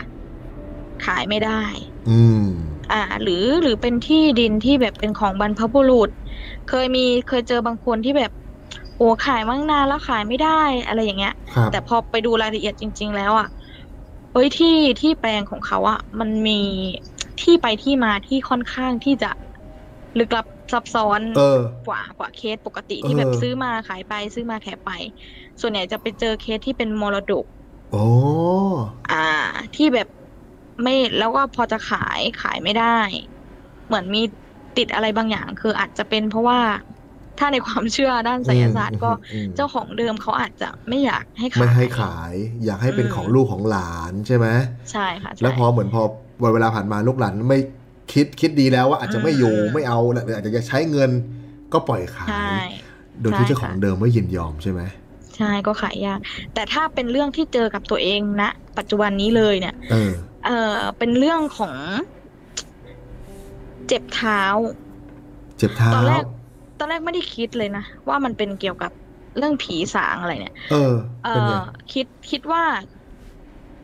[1.04, 1.64] ขายไม่ได้
[2.08, 2.10] อื
[2.44, 2.44] ม
[2.90, 6.10] อ่า หรือหรือเป็นที่ดินที่แบบเป็นของบรรพบุรุษ
[6.66, 8.30] เคยมีเคยเจอบางคนที่แบบ
[8.96, 10.48] โอ้ขายมั่งนานแล้วขายไม่ได้
[10.86, 13.46] อะไรอย่างเงี้ย ครับแต่พอไปดูรายละเอียดจริง ๆ แล้วอะ
[14.32, 14.68] เอ้ยที่
[15.00, 16.52] ที่แปลงของเขาอะมันมี
[17.40, 19.30] ที่ไปที่มาที่ค่อนข้างที่จะ
[20.18, 24.88] ลึกลับซับซ้อน เออ กว่ากว่าเคสปกติที่แบบเออ ซื้อมาขายไปซื้อมาขายไป
[25.60, 27.44] ส่วนใหญ่จะไปเจอเคสที่เป็นมรดก
[27.90, 27.96] โอ้
[29.08, 29.14] อ่า
[29.74, 30.06] ที่แบบ
[30.82, 32.84] ไม่แล้วก็พอจะขายขายไม่ได้
[33.86, 34.20] เหมือนมี
[34.78, 36.58] ติดอะไรบางอย่าง คืออาจจะเป็นเพราะว่า
[37.38, 42.34] ถ้าในความเชื่อด้านไสยศาสตร์ก็อืมเจ้าของเดิมเขาอาจจะไม่อยากให้ไม่ขายให้ขาย
[42.64, 44.46] อยากให้เป็นอืมของลูกของหลานใช่ไหม
[44.92, 46.02] ใช่ค่ะใช่แล้วพอเหมือนพอ
[46.42, 47.58] วันเวลาผ่านมาลูกหลานไม่
[48.12, 51.10] คิดคิดดีแล้วว่าอาจจะไม่อยู่อืมไม่เอาหรืออาจจะใช้เงิน
[51.72, 52.66] ก็ปล่อยขาใช่ย
[53.20, 54.80] โดยที่ใช่เจ้าของค่ะเดิมไม่ยินยอมใช่ไหม
[55.36, 56.18] ใช่ก็ขายยาก
[56.54, 58.42] แต่ถ้าเป็นเรื่องที่เจอกับตัวเองณ
[58.78, 60.12] ปัจจุบันนี้เลยเนี่ยเออ
[60.46, 61.74] เออเป็นเรื่องของ
[63.88, 64.40] เจ็บเท้า
[65.58, 66.24] เจ็บเท้า ตอนแรก
[66.76, 68.90] ตอนแรกไม่ได้คิดเลยนะ ว่ามันเป็นเกี่ยวกับ
[69.36, 70.76] เรื่องผีสางอะไรเนี่ย เออ
[71.20, 71.58] เอเป็นไงอ
[71.90, 72.64] คิดคิดว่า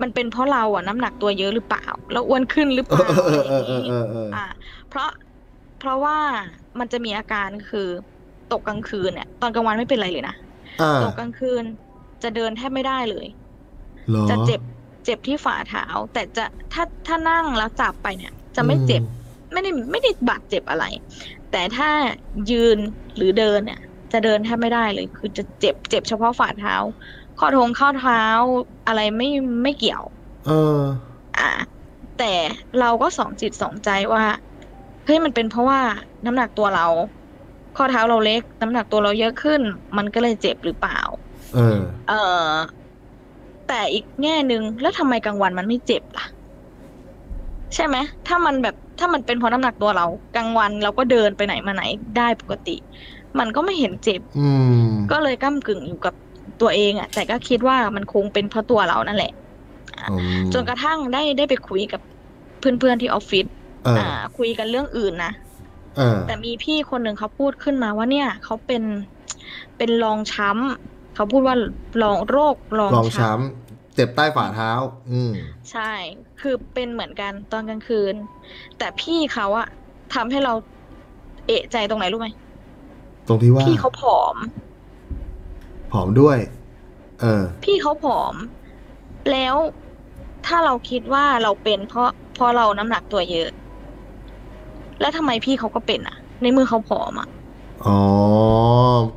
[0.03, 4.39] มันเป็นเพราะเราอะน้ำหนักตัวเยอะหรือเปล่า แล้วอ้วนขึ้นหรือเปเอล่าอเออะไรออเออย่างเอองี้เออเอออ่า
[4.87, 5.07] เพราะ
[5.77, 6.17] เพราะว่า
[6.81, 7.81] มันจะมีอาการคือ
[8.49, 10.35] ตกกลางคืนเนี่ย ตอนกลางวันไม่เป็นไรเลยนะ
[10.79, 11.65] อ่าตกกลางคืน
[12.23, 13.27] จะเดินแทบไม่ได้เลย
[14.09, 14.61] เหรอจะเจ็บ
[15.05, 15.83] เจ็บที่ฝ่าเท้า
[16.13, 19.03] แต่จะถ้าถ้านั่งแล้วจับไปเนี่ย จะไม่เจ็บ
[19.53, 20.85] ไม่ได้ไม่ได้บาดเจ็บอะไร
[21.51, 21.91] แต่ถ้า
[22.51, 22.79] ยืน
[23.17, 23.81] หรือเดินเนี่ย
[24.13, 26.75] จะเดินแทบไม่ได้เลย คือจะเจ็บเจ็บเฉพาะฝ่าเท้า
[27.39, 28.23] ข้อทงข้อเท้า
[28.87, 29.29] อะไรไม่
[29.63, 30.03] ไม่เกี่ยว
[30.47, 30.81] เออ
[31.39, 31.51] อ่า
[32.19, 32.33] แต่
[32.81, 34.25] เราก็สองจิตสองใจว่า
[35.05, 35.81] เฮ้ยมันเป็นเพราะว่า
[36.25, 36.87] น้ำหนักตัวเรา
[37.77, 39.61] ข้อเท้าเราเล็ก น้ำหนักตัวเราเยอะขึ้น
[39.97, 41.01] มันก็เลยเจ็บหรือเปล่า
[41.55, 42.13] เออ เอ
[42.45, 42.47] อ
[43.69, 46.27] แต่อีกแง่หนึ่งแล้วทำไมกลางวันมันไม่เจ็บล่ะ
[47.75, 47.97] ใช่ไหม
[48.27, 51.85] ถ้ามันแบบ ถ้ามันเป็นเพราะน้ำหนักตัวเรากลางวันเราก็เดินไปไหนมาไหน
[52.19, 52.77] ได้ปกติ
[53.39, 54.49] มันก็ไม่เห็นเจ็บอื
[54.85, 56.15] มก็เลยก้ากึ่งอยู่กับ
[56.61, 59.33] ตัวเองอะแต่ก็คิดว่ามันคงเป็นเพราะตัวเรานั่นแหละ
[60.11, 62.01] อืมจนกระทั่งได้ได้ไปคุยกับ
[62.59, 63.47] เพื่อนๆที่ออฟฟิศ
[63.85, 65.33] เอออ่า คุยกันเรื่องอื่นนะ
[65.97, 68.83] เออแต่มีพี่คนหนึ่งเขาพูดขึ้นมาว่าเนี่ยเขาเป็น
[69.77, 70.51] เป็นรองช้
[71.15, 71.57] เขาพูดว่า
[72.03, 74.71] ลองโรคลองลองช้ช้ำเจ็บใต้ฝ่าเท้า
[75.13, 75.93] อืมำใช่
[76.41, 78.15] คือเป็นเหมือนกันตอนกลางคืน
[78.79, 79.69] แต่พี่เขาอะ
[80.15, 80.53] ทำให้เรา
[81.47, 82.29] เอะใจตรงไหนรู้ไหม
[83.29, 84.37] ตรงที่ว่าพี่เขาผอม
[85.93, 86.39] ผอมด้วย
[87.21, 88.35] เออ พี่เขาผอม
[89.33, 89.55] แล้ว
[90.47, 93.49] ถ้าเราคิดว่าเราเป็นเพราะเพราะเราน้ำหนักตัวเยอะ
[95.01, 97.29] แล้วทำไมพี่เขาก็เป็นอะในเมื่อเขาผอมอะ
[97.87, 97.99] อ๋อ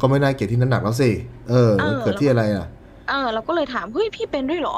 [0.01, 1.09] ก็ไม่น่าเกลียดที่น้ำหนักแล้วสิ
[1.49, 2.67] เออเออเกิดที่อะไรอะ
[3.05, 4.73] เออเราก็เลยถามเฮ้ยพี่เป็นด้วยเหรอ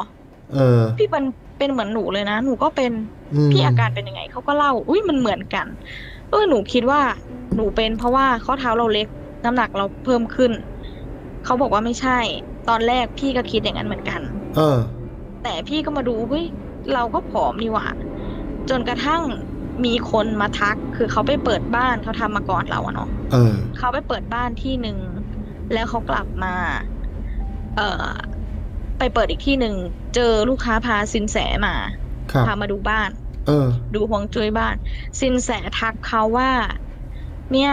[0.48, 0.60] เออ
[0.98, 1.24] พี่เป็น
[1.58, 2.92] เป็นเหมือนหนูเลยนะหนูก็เป็น
[3.32, 5.68] อืมพี่อาการเป็นยังไงเขาก็เล่า อุ้ยมันเหมือนกัน
[6.28, 7.02] เออหนูคิดว่า
[7.56, 9.08] หนูเป็นเพราะว่าข้อเท้าเราเล็ก
[9.44, 10.52] น้ำหนักเราเพิ่มขึ้น
[11.42, 12.12] เขาบอกว่าไม่ใช่
[12.66, 14.22] ตอนแรกพี่ก็คิดอย่างนั้นเหมือนกัน
[14.54, 14.62] เออ
[15.42, 16.46] แต่พี่ก็มาดูเฮ้ย
[16.92, 17.88] เราก็ผอมนี่หว่า
[18.70, 19.24] จนกระทั่ง
[19.86, 23.38] มีคนมาทัก คือเขาไปเปิดบ้านเขาทำมาก่อนเราอะเนาะเออ
[23.76, 25.00] เขาไปเปิดบ้านที่หนึ่ง
[25.72, 26.50] แล้วเขากลับมา
[27.76, 27.82] เอ่อ
[28.98, 29.76] ไปเปิดอีกที่หนึ่ง
[30.14, 31.76] เจอลูกค้าพาสินแสมา
[32.32, 33.10] ครับพามาดูบ้าน
[33.46, 34.76] เออ ดูฮวงจุ้ยบ้าน
[35.22, 36.52] สินแสทักเขาว่า
[37.52, 37.72] เนี่ย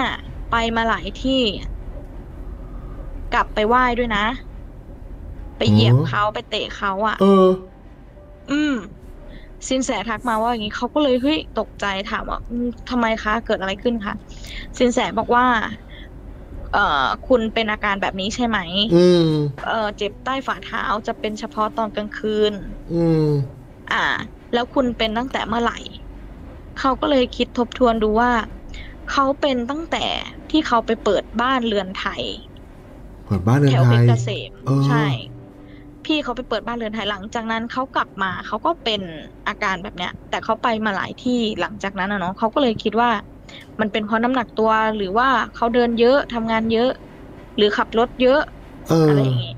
[0.50, 1.42] ไปมาหลายที่
[3.32, 4.24] กลับไปไหว้ด้วยนะ
[5.56, 7.46] ไปเหยียบอ๋อเขาไปเตะเขาอะ่ะ เออ
[8.48, 8.72] อืม
[9.68, 14.14] สินแสทักมาว่าอย่างนี้เขาก็เลยเฮ้ยตกใจถามว่าอืมทำไมคะ เกิดอะไรขึ้นคะ
[14.78, 15.46] สินแสบอกว่า
[16.72, 16.80] เอ่อ
[17.24, 18.58] คุณเป็นอาการแบบนี้ใช่ไหม
[18.92, 19.22] อืม
[19.62, 22.52] เอ่อเจ็บใต้ฝ่าเท้าจะเป็นเฉพาะตอนกลางคืน
[22.90, 23.26] อืม
[23.90, 23.96] อ่า
[24.52, 25.74] แล้วคุณเป็นตั้งแต่เมื่อไหร่
[26.78, 28.32] เขาก็เลยคิดทบทวนดูว่า
[29.10, 29.98] เขาเป็นตั้งแต่
[30.50, 32.24] ที่เขาไปเปิดบ้านเรือนไทย
[33.24, 35.04] เปิดบ้านเรือนแถวไทเพชยรเกษมเออใช่
[36.04, 39.00] พี่เขาไปเปิดบ้านเรือนไทยหลังจากนั้นเขากลับมาเขาก็เป็น
[39.46, 43.10] อาการแบบเนี้ย แต่เขาไปมาหลายที่หลังจากนั้นนะเนาะเขาก็เลยคิดว่า
[43.80, 46.88] มันเป็นเพราะน้ำหนักตัวหรือว่าเขาเดินเยอะทำงานเยอะ
[47.56, 48.38] หรือขับรถเยอะ
[48.86, 49.52] เอออะไรอย่างงี้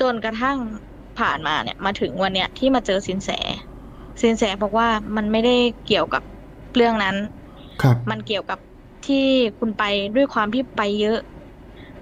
[0.00, 0.58] จนกระทั่ง
[1.18, 3.30] ผ่านมาเนี่ย มาถึงวันเนี้ยที่มาเจอสินแส
[4.22, 5.50] สินแสบอกว่ามันไม่ได้
[5.86, 6.22] เกี่ยวกับ
[6.74, 7.16] เรื่องนั้น
[7.82, 8.58] ครับ มันเกี่ยวกับ
[9.06, 9.16] ที่
[9.58, 9.82] คุณไป
[10.16, 11.18] ด้วยความที่ไปเยอะ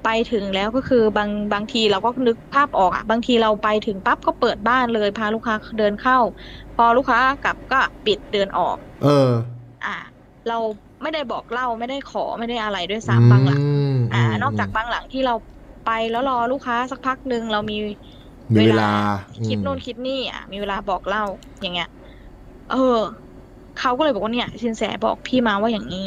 [0.05, 6.17] ไปถึงแล้วก็คือบางบางทีเราก็นึกภาพออกอะบางทีเราไปถึงปั๊บก็เปิดบ้านเลย พาลูกค้าเดินเข้า
[6.75, 9.09] พอลูกค้ากลับก็ปิดเดินออก เออ
[9.85, 9.89] อ่า
[10.49, 10.57] เรา
[11.03, 13.63] ไม่ได้บอกเล่าไม่ได้ขอไม่ได้อะไรด้วยซ้ำบางหลัง
[14.11, 15.33] มอ่ามนอกจากบางหลังที่เรา
[15.83, 17.75] ไปแล้วรอลูกค้าสักพักหนึ่งเรามี
[18.57, 18.85] มีเวลา
[19.45, 21.23] คิดอืมโน่นคิดนี่อะมีเวลาบอกเล่า
[21.61, 21.87] อย่างเงี้ย
[22.67, 22.77] เออ
[23.75, 25.99] เขาก็เลยบอกว่าเนี่ยสินแสบอกพี่มาว่าอย่างนี้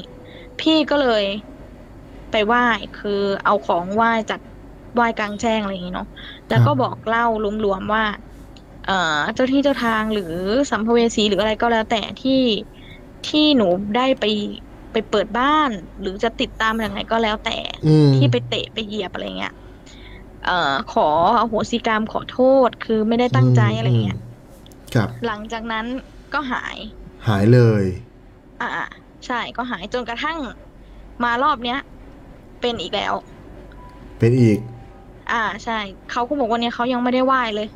[0.59, 1.23] พี่ก็เลย
[2.29, 2.61] ไปไหว้
[2.93, 3.11] คือ
[3.43, 4.39] เอาของไหว้จาก
[4.93, 6.07] ไหว้กลางแจ้งอะไรอย่างงี้เนาะ
[6.47, 8.03] แล้วก็บอกเล่ารวมๆว่า
[8.83, 8.91] เอ่อ
[9.35, 10.23] เจ้าที่เจ้าทางหรือ
[10.71, 12.31] สัมภเวสีหรืออะไรก็แล้วแต่ที่
[13.29, 14.25] ที่หนูได้ไป
[14.91, 15.69] ไปเปิดบ้าน
[16.01, 17.57] หรือจะติดตามอย่างไรก็แล้วแต่
[17.87, 19.53] อืมที่ไปเตะไปเหยียบอะไรเงี้ย
[20.45, 21.07] เอ่อขอ
[21.39, 24.19] อโหสิกรรมขอโทษคือไม่ได้ตั้งใจอะไรเงี้ย
[24.95, 25.85] ครับ หลังจากนั้น
[26.33, 26.77] ก็หาย
[27.27, 27.83] หายเลย
[28.61, 28.85] อ่า
[29.25, 30.37] ใช่ก็หายจนกระทั่ง
[31.23, 31.79] มารอบเนี้ย
[32.61, 33.13] เป็นอีกแล้ว
[34.19, 34.59] เป็นอีก
[35.31, 35.79] อ่าใช่
[36.11, 37.67] เขาก็บอกว่าเนี่ยเขายังไม่ได้ไหว้เลย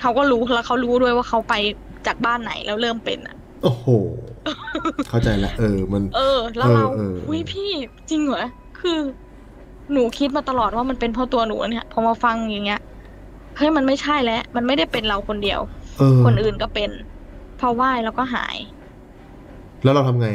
[0.00, 1.54] เขาก็รู้แล้วเขารู้ด้วยว่าเขาไป
[2.06, 3.86] จากบ้านไหนแล้วเริ่มเป็นอะ โอ้โห
[5.10, 7.70] เข้าใจละ เออ มัน เออ แล้วเออเราเอออุ้ยพี่
[8.10, 8.46] จริงเหรอ
[8.80, 8.98] คือ
[9.92, 12.80] หนูคิดมาตลอดว่ามันเป็นเพราะตัวหนูเนี่ยพอมาฟังอย่างเงี้ย
[13.56, 15.60] เฮ้ยมันไม่ใช่แล้ว มันไม่ได้เป็นเราคนเดียว
[15.98, 16.90] เออคนอื่นก็เป็น
[17.60, 18.56] พอไหว้แล้วก็หาย
[19.82, 20.28] แล้วเราทำไง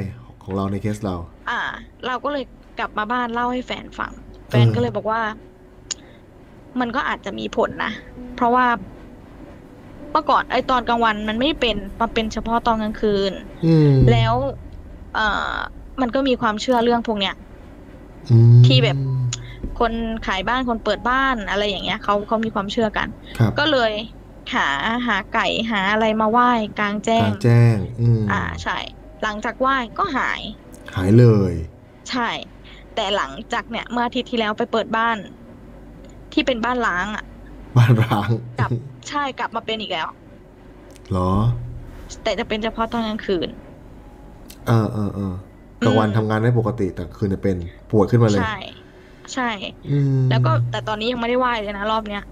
[0.44, 1.16] ของเราในเคสเรา
[1.50, 1.60] อ่า
[2.08, 2.44] เราก็เลย
[2.80, 4.12] กลับมาบ้านเล่าให้แฟนฟัง
[4.50, 5.22] แฟนเออก็เลยบอกว่า
[6.80, 7.92] มันก็อาจจะมีผลนะ
[8.36, 8.66] เพราะว่า
[8.97, 13.32] เมื่อก่อนไอ้ตอนกลางวันมันไม่เป็นมาเป็นเฉพาะตอนกลางคืน
[13.66, 14.34] อืมแล้ว
[15.16, 15.54] เอ่อ
[16.02, 17.36] มันก็มีความเชื่อเรื่องพวกเนี้ย
[18.30, 18.98] อืมที่แบบ
[19.80, 19.92] คน
[20.28, 23.08] ขายบ้านคนเปิดบ้านอะไรอย่างเงี้ยเขาเขามีความเชื่อกัน
[23.38, 23.92] ครับก็เลย
[24.54, 24.68] หา
[25.08, 28.78] หาไก่หาอะไรมาไหว้กลางแจ้กางรแจ้งอืมอ่าใช่
[29.24, 30.42] หลังจากไหว้ก็หาย
[30.96, 31.54] หายเลย
[32.10, 32.30] ใช่
[32.96, 35.18] แต่หลังจากเนี่ยเมื่ออาทิตย์ที่แล้วไปเปิดบ้าน
[36.34, 37.26] ที่เป็นบ้านล้างอะ
[37.78, 38.72] บ้านร้างกลับ
[39.10, 40.08] ใช่กลับมาเป็นอีกแล้ว
[41.12, 41.32] เหรอ
[42.24, 43.50] แต่จะเป็นเฉพาะตอนกลางคืน
[44.68, 45.34] เออเออเออ
[45.84, 47.56] กลางวันอืมทำงานได้ปกติแต่คืนจะเป็น
[47.92, 48.58] ปวดขึ้นมาเลย ใช่
[49.34, 49.50] ใช่
[49.92, 52.24] อืมแล้วก็แต่ตอนนี้ยังไม่ได้ไหว้เลยนะรอบเนี้ย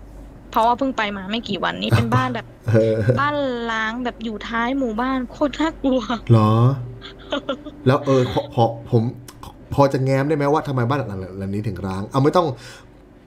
[0.51, 3.35] เพราะว่าเพิ่งไปมาไม่กี่วันนี้เป็นบ้านแบบเออบ้าน
[3.71, 6.01] ล้างแบบอยู่ท้ายหมู่บ้านโคตรน่ากลัว
[6.31, 6.51] เหรอ
[7.87, 9.03] แล้วเออพอพอผม
[9.73, 12.47] พอจะแง้มได้ไหมว่าทำไมบ้านหลังหลังนี้ถึงร้าง เอาไม่ต้อง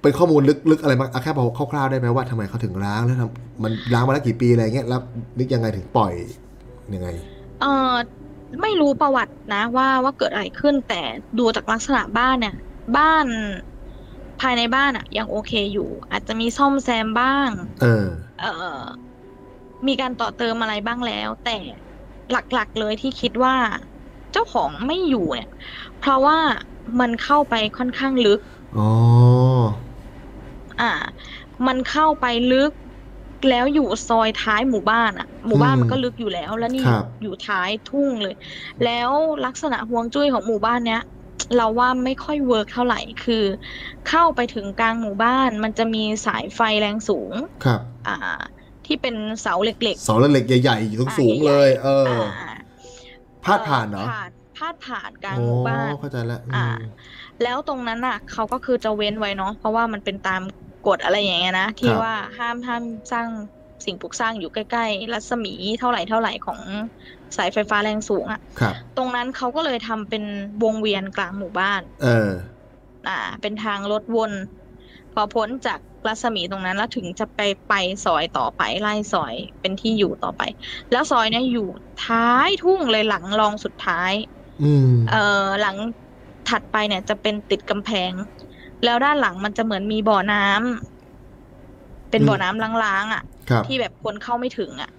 [0.03, 0.40] เป็นข้อมูล
[0.70, 5.01] ลึกๆอะไรมากเอาแค่พอคร่าวๆได้ไหมว่าทำไมเขาถึงร้างแล้วทำมันร้างมาแล้วกี่ปีอะไรเงี้ยแล้ว
[5.38, 6.12] นึกยังไงถึงปล่อย
[6.94, 7.09] ยังไง
[7.61, 7.92] เออ
[8.62, 11.03] ไม่รู้ประวัตินะว่าว่าเกิดอะไรขึ้นแต่
[11.38, 12.55] ดูจากลักษณะบ้านเนี่ย
[12.96, 13.26] บ้าน
[14.40, 17.49] ภายในบ้านอะยังโอเคอยู่ อาจจะมีซ่อมแซมบ้าง
[17.82, 18.07] เออ
[18.40, 18.82] เอ่อ
[19.86, 21.57] มีการต่อเติมอะไรบ้างแล้ว แต่
[22.30, 23.57] หลักๆเลยที่คิดว่า
[24.32, 25.51] เจ้าของไม่อยู่เนี่ย
[26.01, 26.38] เพราะว่า
[27.01, 28.40] มันเข้าไปค่อนข้างลึก
[28.76, 28.88] อ๋อ
[30.81, 30.93] อ่า
[31.66, 32.72] มันเข้าไปลึก
[33.51, 38.35] แล้วอยู่ซอยท้ายหมู่บ้านอะ หมู่บ้านอืมมันก็ลึกอยู่แล้ว แล้วนี่ครับอยู่ท้ายทุ่งเลย
[38.85, 39.11] แล้ว
[39.47, 41.03] ลักษณะฮวงจุ้ยของหมู่บ้านเนี้ย
[41.57, 43.45] เราว่าไม่ค่อย work เท่าไหร่คือ
[44.09, 47.33] เข้าไปถึงกลางหมู่บ้าน มันจะมีสายไฟแรงสูง
[47.64, 48.16] ครับ อ่า
[48.87, 52.53] ที่เป็นเสาเหล็กเสาเหล็กใหญ่ๆสูงๆเลย เอๆออ่า
[53.45, 56.66] พาดผ่านเหรอผ่านพาดผ่านกลางโอ้หมู่บ้านเข้าใจแล้วอืมอ่า
[57.43, 60.43] แล้วตรงนั้นอะเขาก็คือจะเว้นไว้เนาะเพราะว่ามันเป็นตาม
[60.87, 63.29] กฎอะไรอย่างเงี้ยนะที่ว่าห้ามห้ามสร้าง
[63.85, 66.61] สิ่งปลูกสร้างอยู่ใกล้ๆ รัศมีเท่าไหร่เท่าไหร่ของ
[67.37, 70.24] สายไฟฟ้าแรงสูงอะครับตรงนั้นเขาก็เลยทำเป็น
[70.62, 72.31] วงเวียนกลางหมู่บ้าน เออ
[73.09, 74.33] อ่า เป็นทางรถวน
[75.12, 77.74] พอพ้นจากรัศมีตรงนั้นแล้วถึงจะไปไป
[78.05, 80.43] ซอยต่อไปไล่ซอยเป็นที่อยู่ต่อไป
[80.93, 81.68] แล้วซอยเนี้ยอยู่
[82.07, 84.12] ท้ายทุ่งเลยหลังรองสุดท้าย
[84.62, 85.76] อืม เอ่อหลัง
[86.49, 88.12] ถัดไปเนี่ยจะเป็นติดกำแพง
[88.85, 94.91] แล้วด้านหลังมันจะเหมือนมีบ่อน้ำเป็นบ่อน้ำล้างๆอะครับที่แบบคนเข้าไม่ถึงอะ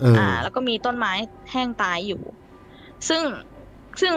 [0.00, 1.12] เอออ่า แล้วก็มีต้นไม้
[1.50, 2.22] แห้งตายอยู่
[3.08, 3.22] ซึ่ง
[4.00, 4.14] ซึ่ง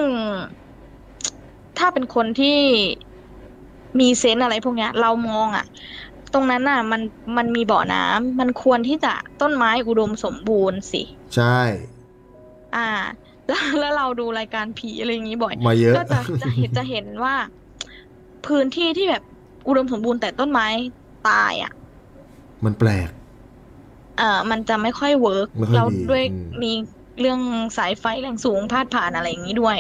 [1.78, 2.60] ถ้าเป็นคนที่
[4.00, 5.66] มีเซนส์อะไรพวกเนี้ย เรามองอะ
[6.34, 7.02] ตรงนั้นน่ะ มัน
[7.38, 11.04] มันมีบ่อน้ำมันควรที่จะต้นไม้อุดมสมบูรณ์สิ
[11.36, 11.60] ใช่
[12.76, 12.89] อ่า
[13.48, 17.36] แล้วแล้วเราดูรายการผีอะไรอย่างนี้บ่อย มาเยอะก็จะจะเห็นจะเห็นว่า
[18.48, 19.24] พื้นที่ที่แบบ
[19.68, 20.68] อุดมสมบูรณ์แต่ต้นไม้
[21.30, 21.72] ตายอะ
[22.66, 23.10] มันแปลก
[24.18, 26.72] เอ่อมันจะไม่ค่อยเวิร์กไม่ค่อยแล้วดีด้วยอืม มี
[27.20, 27.39] เรื่อง
[27.78, 29.78] สายไฟแรงสูงพาดผ่านอะไรอย่างนี้ด้วย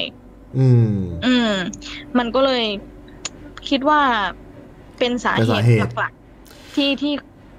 [0.57, 0.93] อืม
[1.25, 1.51] อืม
[2.17, 2.63] มันก็เลย
[3.69, 3.99] คิดว่า
[4.99, 7.13] เป็นสาเป็นเหสาตุเหตุ หลักๆที่ที่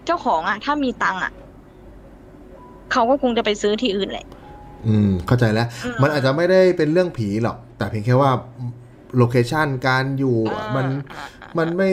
[0.06, 1.32] เจ้าของอะ ถ้ามีตังค์อะ
[2.92, 4.26] เขาก็คงจะไปซื้อที่อื่นแหละ
[4.86, 8.30] อืม เข้าใจแล้ว อืม มันอาจจะไม่ได้เป็นเรื่องผีหรอก แต่เพียงแค่ว่า
[9.16, 11.90] โลเคชันการอยู่อะอ่ามันอ่าอ่ามันไม่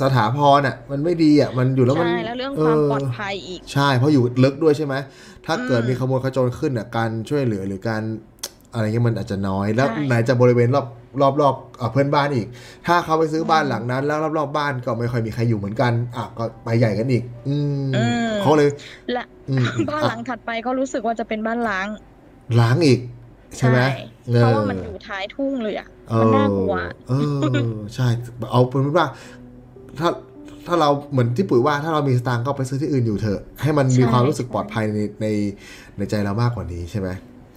[0.00, 4.94] สถาพรอะ มันไม่ดีอะ มันอยู่แล้วมันใช่แล้วเรื่องความปลอดภัยอีก ใช่ เพราะอยู่ลึกด้วยใช่ไหม
[5.46, 8.02] ถ้าเกิดอืมมีขโมยขโจรขึ้นอะ การช่วยเหลือหรือการ
[8.72, 10.86] อะไรเงี้ยมันอาจจะน้อย แล้วใช่ไหนจะบริเวณรอบ
[11.20, 12.46] รอบรอบเอ่อเพื่อนบ้านอีก
[12.86, 17.56] ถ้าเขาไปซื้อบ้านหลังนั้น แล้วรอบรอบๆบ้านก็ไม่ค่อยมีใครอยู่เหมือนกัน อะก็ไปใหญ่กันอีก อื
[17.88, 18.70] มอืมเขาเลย
[19.12, 21.86] และอืมบ้านหลังถัดไปก็รู้สึกว่าจะเป็นบ้านล้าง
[22.60, 23.00] ล้างอีก
[23.58, 23.78] ใช่ไหม
[24.34, 26.76] เพราะว่ามันอยู่ท้ายทุ่งเลยอะเอ มันอน่ากลัว
[27.08, 27.12] เอ
[27.64, 28.08] อใช่
[28.52, 29.06] เอาเป็นว่า
[29.98, 30.08] ถ้า
[30.66, 35.26] ถ้าเราเหมือนที่ปุ๋ยว่าถ้าเรามีสตางค์ก็ไปซื้อที่อื่นอยู่เถอะ ให้มันมีใช่ความรู้สึกใช่ปลอดภัยในใน
[35.96, 37.08] ในใจเรามากกว่านี้ใช่ไหม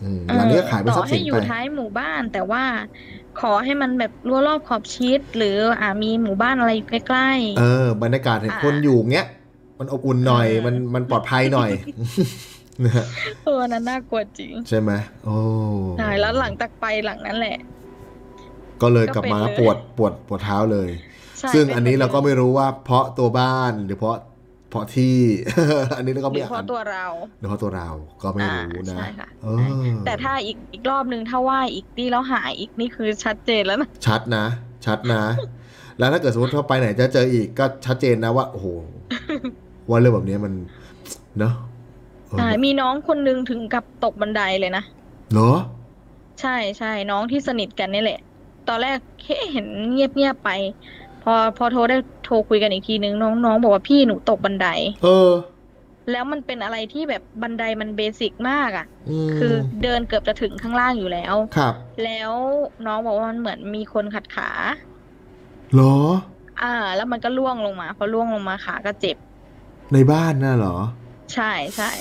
[0.04, 2.64] อืมเออหลังนี้ก็ขายเป็นต่ทรัอพย์ให้สินอไปยู่ท้ายหมู่บ้านแต่ว่า
[3.42, 7.30] ขอให้มันแบบรั้วรอบขอบชิด หรืออ่ามีหมู่บ้านอะไรอยู่ใกล้
[7.60, 9.28] เออบรรยากาศเห็นอ่าคนอยู่เงี้ย
[9.80, 11.70] มันอบอุ่นหน่อยอืมมันมันปลอดภัยหน่อย
[12.84, 14.92] นะฮะๆเออนั้นน่ากลัวจริง ใช่ไหม
[15.26, 15.36] โอ้
[15.98, 17.58] ใช่แล้วหลังจากไปหลังนั้นแหละ
[18.84, 20.90] ก็เลยกลับมาก็เป็นเลยปวดปวดปวดเท้าเลย
[21.40, 24.16] ใช่ซึ่งป็อันนี้เราก็หดไม่รู้ว่าเพราะตัวบ้านหรือเพราะ
[24.70, 25.18] เพราะที่
[25.98, 27.06] อันนี้เราก็หรืไม่อเพราะตัวเรา
[27.40, 27.90] หรือเพราะตัวเรา
[28.24, 29.48] ก็ไม่รู้นะอ่าใช่ค่ะเอ
[29.84, 34.46] อแต่ถ้าอีกอีกรอบนึงถ้าว่าอีกนี่แล้วหายอีกนี่คือชัดเจนแล้วนะชัดนะ
[34.86, 35.24] ชัดนะ
[36.00, 38.68] แล้วถ้าเกิดสมมติเขาไปไหนจะเจออีกก็ชัดเจนนะว่าโอ้โห
[39.90, 40.54] ว่าเรื่องแบบนี้มัน
[41.40, 41.54] เนอะ
[42.28, 44.84] เออใช่มีน้องคนนึงถึงกับตกบันไดเลยนะ
[45.34, 45.52] เหรอ
[46.42, 48.20] ใช่ใช่น้องที่สนิทกันนี่แหละ
[48.70, 50.50] ตอนแรกแค่เห็นเงียบเงียบๆไป
[51.24, 54.68] พอพอโทรได้โทรคุยกันอีกทีนึงน้องน้องบอกว่าพี่หนูตกบันได
[55.04, 55.32] เออ
[56.12, 59.54] แล้วมันเป็นอะไรที่แบบบันไดมันเบสิกมากอะ่ะอืมคือ
[59.84, 62.32] เดินเกือบจะถึงข้างล่างอยู่แล้วครับ แล้ว
[62.86, 64.50] น้องบอกว่ามันเหมือนมีคนขัดขา
[65.74, 65.96] เหรอ
[66.62, 69.18] อ่า แล้วมันก็ล่วงลงมาพอล่วงลงมาขาก็เจ็บ
[69.94, 70.76] ในบ้านน่ะเหรอ
[71.34, 71.92] ใช่ใช่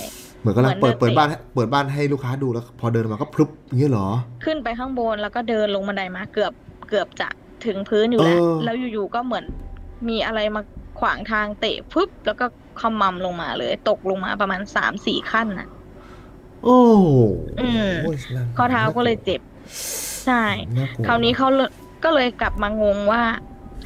[0.43, 4.09] เหมือนกำลังเหมืเปิอดนเปิดเดินบ้านให้เปิดบ้านให้ลูกค้าดูแล้วพอเดินมาก็พลุบอย่างเงี้ยเหรอ
[4.45, 6.53] ขึ้นไปข้างบนแล้วก็เดินลงบันไดมาเกือบ
[6.89, 7.29] เกือบจะ
[7.67, 9.45] ถึงพื้นอยู่แล้วเออแล้วอยู่ๆก็เหมือน
[10.09, 10.63] มีอะไรมา
[11.01, 12.47] ขวางทางเตะปุ๊บแล้วก็
[12.81, 15.69] ขมำลงมาเลย ตกลงมาประมาณสามสี่ขั้นน่ะ
[16.65, 16.81] โอ้
[17.61, 19.41] อืมโยน่ข้อเท้าก็เลยเจ็บ
[20.27, 20.45] ใช่
[20.77, 21.71] น่ากลัวคราวนี้เขาเลย
[22.05, 23.23] ก็เลยกลับมางงว่า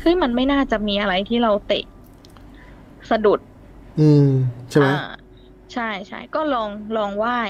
[0.01, 1.85] เฮ้ยมันไม่น่าจะมีอะไรที่เราเตะ
[3.11, 3.41] สะดุด
[4.01, 4.29] อืม
[4.71, 4.97] ใช่ไหมอ่า
[5.73, 7.41] ใช่ใช่ก็ลองลองไหว้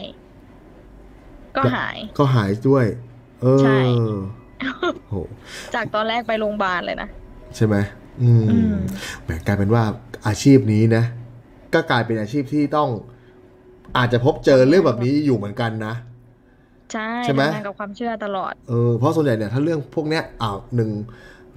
[1.57, 2.87] ก็หาย ก็หายด้วย
[3.41, 3.79] เออใช่
[5.09, 5.15] โห
[5.75, 7.09] จากตอนแรกไปโรงพยาบาลเลยนะ
[7.57, 7.77] ใช่ไหม
[8.23, 8.75] อืมอืม
[9.25, 9.83] แหมกลายเป็นว่า
[10.27, 11.05] อาชีพนี้นะ
[11.75, 12.89] ก็กลายเป็นอาชีพที่ต้อง
[13.97, 15.95] อาจจะพบเจอเรื่องแบบนี้อยู่เหมือนกันนะ
[16.93, 20.91] ใช่ใช่ไหมทำงานกับความเชื่อตลอดเออเพราะส่วนใหญ่เนี่ยถ้าเรื่องพวกเนี้ยอ้าวหนึ่ง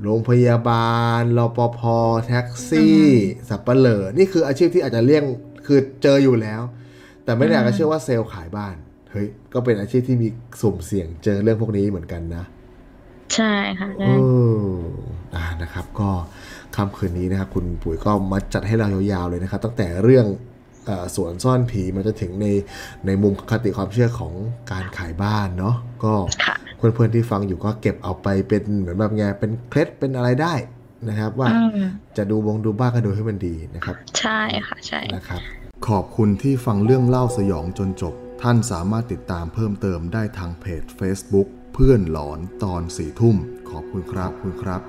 [0.03, 0.89] โรงพยาบา
[1.19, 1.79] ลรปภ
[2.25, 3.01] แท็กซี่
[3.49, 5.23] สับเปลอนี่คืออาชีพที่อาจจะเลี่ยง
[5.69, 6.61] คือเจออยู่แล้ว
[7.23, 8.75] แต่ไม่ได้อยากจะเชื่อว่าเซลล์ขายบ้าน
[9.11, 10.27] เฮ้ย ก็เป็นอาชีพที่มี
[10.61, 12.43] สุ่มเสี่ยงเจอเรื่องพวกนี้เหมือนกันนะ
[13.35, 14.21] ใช่ค่ะเอใช่อ
[15.35, 16.09] อ่านะครับ ก็
[16.75, 20.25] ค่ำคืนนี้นะครับ คุณปุ๋ยก็มาจัดให้เรายาวๆเลยนะครับ ตั้งแต่เรื่อง
[20.85, 22.47] เออสวนซ่อนผีมันจะถึงใน
[23.05, 24.33] ในมุมคติความเชื่อของ
[24.71, 26.13] การขายบ้านเนาะก็
[26.45, 30.53] ค่ะเพื่อนๆที่ฟังอยู่ก็เก็บเอาไปเป็นเหมือนแบบไงเป็นเคล็ดเป็นอะไรได้
[31.09, 35.41] นะครับ ว่าอืมจะดูวงดูบ้านก็ดูให้มันดีนะครับ ใช่ค่ะใช่นะครับ
[35.87, 43.35] ขอบคุณที่ฟังเรื่องเล่าสยองจนจบ ท่านสามารถติดตามเพิ่มเติมได้ทางเพจ Facebook เพื่อนหลอนตอนสี่ทุ่ม
[43.69, 44.81] ขอบคุณครับคุณครับ